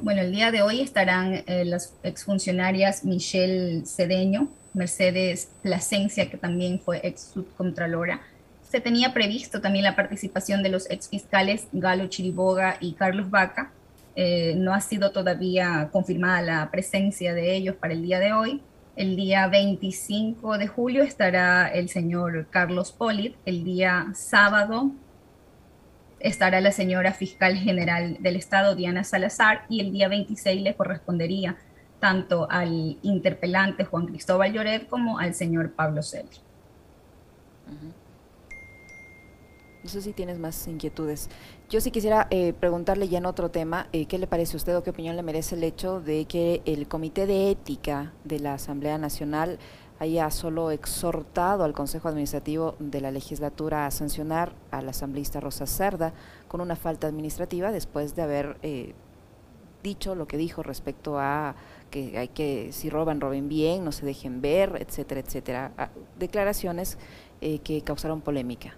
Bueno, 0.00 0.22
el 0.22 0.32
día 0.32 0.50
de 0.50 0.62
hoy 0.62 0.80
estarán 0.80 1.42
eh, 1.46 1.64
las 1.66 1.92
exfuncionarias 2.04 3.04
Michelle 3.04 3.84
Cedeño, 3.84 4.48
Mercedes 4.72 5.50
Plasencia, 5.62 6.30
que 6.30 6.38
también 6.38 6.80
fue 6.80 7.00
ex 7.02 7.32
subcontralora, 7.34 8.22
se 8.70 8.80
tenía 8.80 9.14
previsto 9.14 9.60
también 9.60 9.84
la 9.84 9.96
participación 9.96 10.62
de 10.62 10.68
los 10.68 10.90
exfiscales 10.90 11.68
Galo 11.72 12.06
Chiriboga 12.08 12.76
y 12.80 12.92
Carlos 12.92 13.30
Vaca. 13.30 13.72
Eh, 14.14 14.54
no 14.56 14.74
ha 14.74 14.80
sido 14.80 15.10
todavía 15.10 15.88
confirmada 15.90 16.42
la 16.42 16.70
presencia 16.70 17.32
de 17.32 17.54
ellos 17.54 17.76
para 17.76 17.94
el 17.94 18.02
día 18.02 18.18
de 18.18 18.32
hoy. 18.32 18.62
El 18.94 19.16
día 19.16 19.46
25 19.46 20.58
de 20.58 20.66
julio 20.66 21.02
estará 21.02 21.68
el 21.68 21.88
señor 21.88 22.48
Carlos 22.50 22.92
Polit. 22.92 23.36
El 23.46 23.64
día 23.64 24.08
sábado 24.14 24.90
estará 26.20 26.60
la 26.60 26.72
señora 26.72 27.14
fiscal 27.14 27.56
general 27.56 28.18
del 28.20 28.36
Estado, 28.36 28.74
Diana 28.74 29.02
Salazar. 29.02 29.64
Y 29.70 29.80
el 29.80 29.92
día 29.92 30.08
26 30.08 30.60
le 30.60 30.74
correspondería 30.74 31.56
tanto 32.00 32.48
al 32.50 32.98
interpelante 33.02 33.84
Juan 33.84 34.06
Cristóbal 34.08 34.52
Lloret 34.52 34.88
como 34.88 35.18
al 35.18 35.32
señor 35.32 35.72
Pablo 35.72 36.02
Celer. 36.02 36.26
No 39.88 39.92
sé 39.92 40.02
si 40.02 40.12
tienes 40.12 40.38
más 40.38 40.68
inquietudes. 40.68 41.30
Yo 41.70 41.80
sí 41.80 41.90
quisiera 41.90 42.26
eh, 42.28 42.52
preguntarle 42.52 43.08
ya 43.08 43.16
en 43.16 43.24
otro 43.24 43.50
tema, 43.50 43.88
eh, 43.94 44.04
¿qué 44.04 44.18
le 44.18 44.26
parece 44.26 44.54
a 44.54 44.58
usted 44.58 44.76
o 44.76 44.82
qué 44.82 44.90
opinión 44.90 45.16
le 45.16 45.22
merece 45.22 45.54
el 45.54 45.64
hecho 45.64 46.02
de 46.02 46.26
que 46.26 46.60
el 46.66 46.88
Comité 46.88 47.26
de 47.26 47.50
Ética 47.50 48.12
de 48.24 48.38
la 48.38 48.52
Asamblea 48.52 48.98
Nacional 48.98 49.58
haya 49.98 50.30
solo 50.30 50.72
exhortado 50.72 51.64
al 51.64 51.72
Consejo 51.72 52.06
Administrativo 52.06 52.76
de 52.78 53.00
la 53.00 53.10
Legislatura 53.10 53.86
a 53.86 53.90
sancionar 53.90 54.52
al 54.72 54.90
asambleísta 54.90 55.40
Rosa 55.40 55.64
Cerda 55.64 56.12
con 56.48 56.60
una 56.60 56.76
falta 56.76 57.06
administrativa 57.06 57.72
después 57.72 58.14
de 58.14 58.20
haber 58.20 58.58
eh, 58.60 58.92
dicho 59.82 60.14
lo 60.14 60.28
que 60.28 60.36
dijo 60.36 60.62
respecto 60.62 61.18
a 61.18 61.56
que 61.90 62.18
hay 62.18 62.28
que, 62.28 62.72
si 62.72 62.90
roban, 62.90 63.22
roben 63.22 63.48
bien, 63.48 63.86
no 63.86 63.92
se 63.92 64.04
dejen 64.04 64.42
ver, 64.42 64.86
etcétera, 64.86 65.22
etcétera. 65.22 65.72
Ah, 65.78 65.88
declaraciones 66.18 66.98
que 67.40 67.82
causaron 67.82 68.20
polémica. 68.20 68.74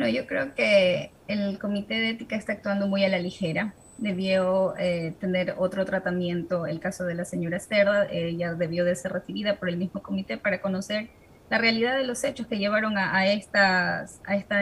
No, 0.00 0.08
yo 0.08 0.26
creo 0.26 0.54
que 0.54 1.10
el 1.28 1.58
comité 1.58 1.96
de 1.96 2.08
ética 2.08 2.34
está 2.34 2.54
actuando 2.54 2.86
muy 2.86 3.04
a 3.04 3.10
la 3.10 3.18
ligera. 3.18 3.74
Debió 3.98 4.74
eh, 4.78 5.12
tener 5.20 5.56
otro 5.58 5.84
tratamiento 5.84 6.66
el 6.66 6.80
caso 6.80 7.04
de 7.04 7.14
la 7.14 7.26
señora 7.26 7.60
Cerda. 7.60 8.06
Ella 8.10 8.54
debió 8.54 8.86
de 8.86 8.96
ser 8.96 9.12
recibida 9.12 9.56
por 9.56 9.68
el 9.68 9.76
mismo 9.76 10.02
comité 10.02 10.38
para 10.38 10.62
conocer 10.62 11.10
la 11.50 11.58
realidad 11.58 11.98
de 11.98 12.06
los 12.06 12.24
hechos 12.24 12.46
que 12.46 12.56
llevaron 12.56 12.96
a, 12.96 13.26
esta 13.26 14.06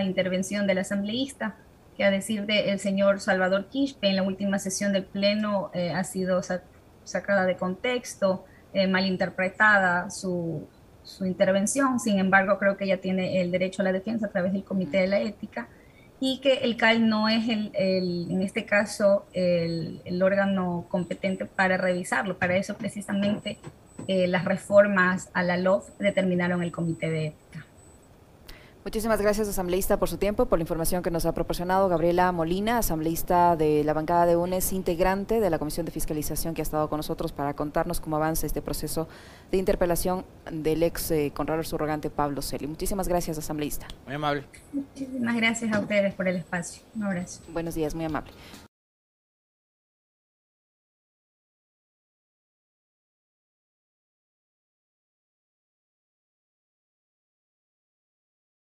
intervención 0.03 0.67
del 0.67 0.79
asambleísta, 0.79 1.55
que 1.97 2.03
a 2.03 2.11
decir 2.11 2.45
del 2.45 2.81
señor 2.81 3.21
Salvador 3.21 3.69
Quispe 3.69 4.09
en 4.09 4.17
la 4.17 4.25
última 4.25 4.59
sesión 4.59 4.93
del 4.93 5.05
Pleno 5.05 5.71
eh, 5.73 5.93
ha 5.93 6.03
sido 6.03 6.41
sacada 7.05 7.47
de 7.47 7.57
contexto, 7.57 8.45
eh, 8.73 8.89
malinterpretada 8.89 10.11
su, 10.11 10.67
su 11.09 11.25
intervención, 11.25 11.99
sin 11.99 12.19
embargo 12.19 12.59
creo 12.59 12.77
que 12.77 12.85
ella 12.85 13.01
tiene 13.01 13.41
el 13.41 13.51
derecho 13.51 13.83
a 13.83 13.85
la 13.87 13.93
defensa 13.93 14.27
a 14.27 14.29
través 14.29 14.53
del 14.53 14.63
Comité 14.63 14.99
de 14.99 15.07
la 15.07 15.21
Ética 15.21 15.69
y 16.21 16.41
que 16.41 16.55
el 16.59 16.77
CAL 16.77 17.09
no 17.09 17.29
es 17.29 17.49
el, 17.49 17.71
en 17.75 18.43
este 18.43 18.65
caso 18.65 19.27
el, 19.33 20.23
órgano 20.23 20.87
competente 20.89 21.47
para 21.47 21.77
revisarlo. 21.77 22.39
Para 22.39 22.57
eso 22.57 22.77
precisamente 22.77 23.59
eh, 24.07 24.27
las 24.27 24.45
reformas 24.45 25.31
a 25.33 25.43
la 25.43 25.57
LOF 25.57 25.91
determinaron 25.99 26.63
el 26.63 26.73
Comité 26.73 27.09
de 27.09 27.27
Ética. 27.29 27.65
Muchísimas 28.89 29.21
gracias, 29.21 29.47
asambleísta, 29.47 29.99
por 29.99 30.09
su 30.09 30.17
tiempo, 30.17 30.47
por 30.47 30.59
la 30.59 30.63
información 30.63 31.03
que 31.03 31.11
nos 31.11 31.27
ha 31.27 31.35
proporcionado 31.35 31.91
Gabriela 31.91 32.33
Molina, 32.33 32.79
asambleísta 32.79 33.55
de 33.55 33.85
la 33.85 33.93
bancada 33.93 34.25
de 34.25 34.35
UNES, 34.35 34.73
integrante 34.73 35.41
de 35.41 35.51
la 35.51 35.59
Comisión 35.59 35.85
de 35.85 35.93
Fiscalización 35.93 36.55
que 36.55 36.63
ha 36.63 36.65
estado 36.65 36.89
con 36.89 36.97
nosotros 36.97 37.33
para 37.33 37.53
contarnos 37.53 38.01
cómo 38.01 38.17
avanza 38.17 38.47
este 38.47 38.63
proceso 38.63 39.07
de 39.51 39.59
interpelación 39.59 40.25
del 40.51 40.83
ex 40.83 41.11
eh, 41.11 41.33
Contralor 41.37 41.67
Surrogante 41.67 42.09
Pablo 42.09 42.41
Celi. 42.41 42.67
Muchísimas 42.67 43.09
gracias, 43.09 43.37
asambleísta. 43.37 43.87
Muy 44.07 44.15
amable. 44.15 44.45
Muchísimas 44.73 45.37
gracias 45.37 45.71
a 45.71 45.81
ustedes 45.81 46.15
por 46.15 46.27
el 46.27 46.37
espacio. 46.37 46.83
Un 46.97 47.03
abrazo. 47.03 47.43
Buenos 47.53 47.75
días, 47.75 47.95
muy 47.95 48.07
amable. 48.07 48.33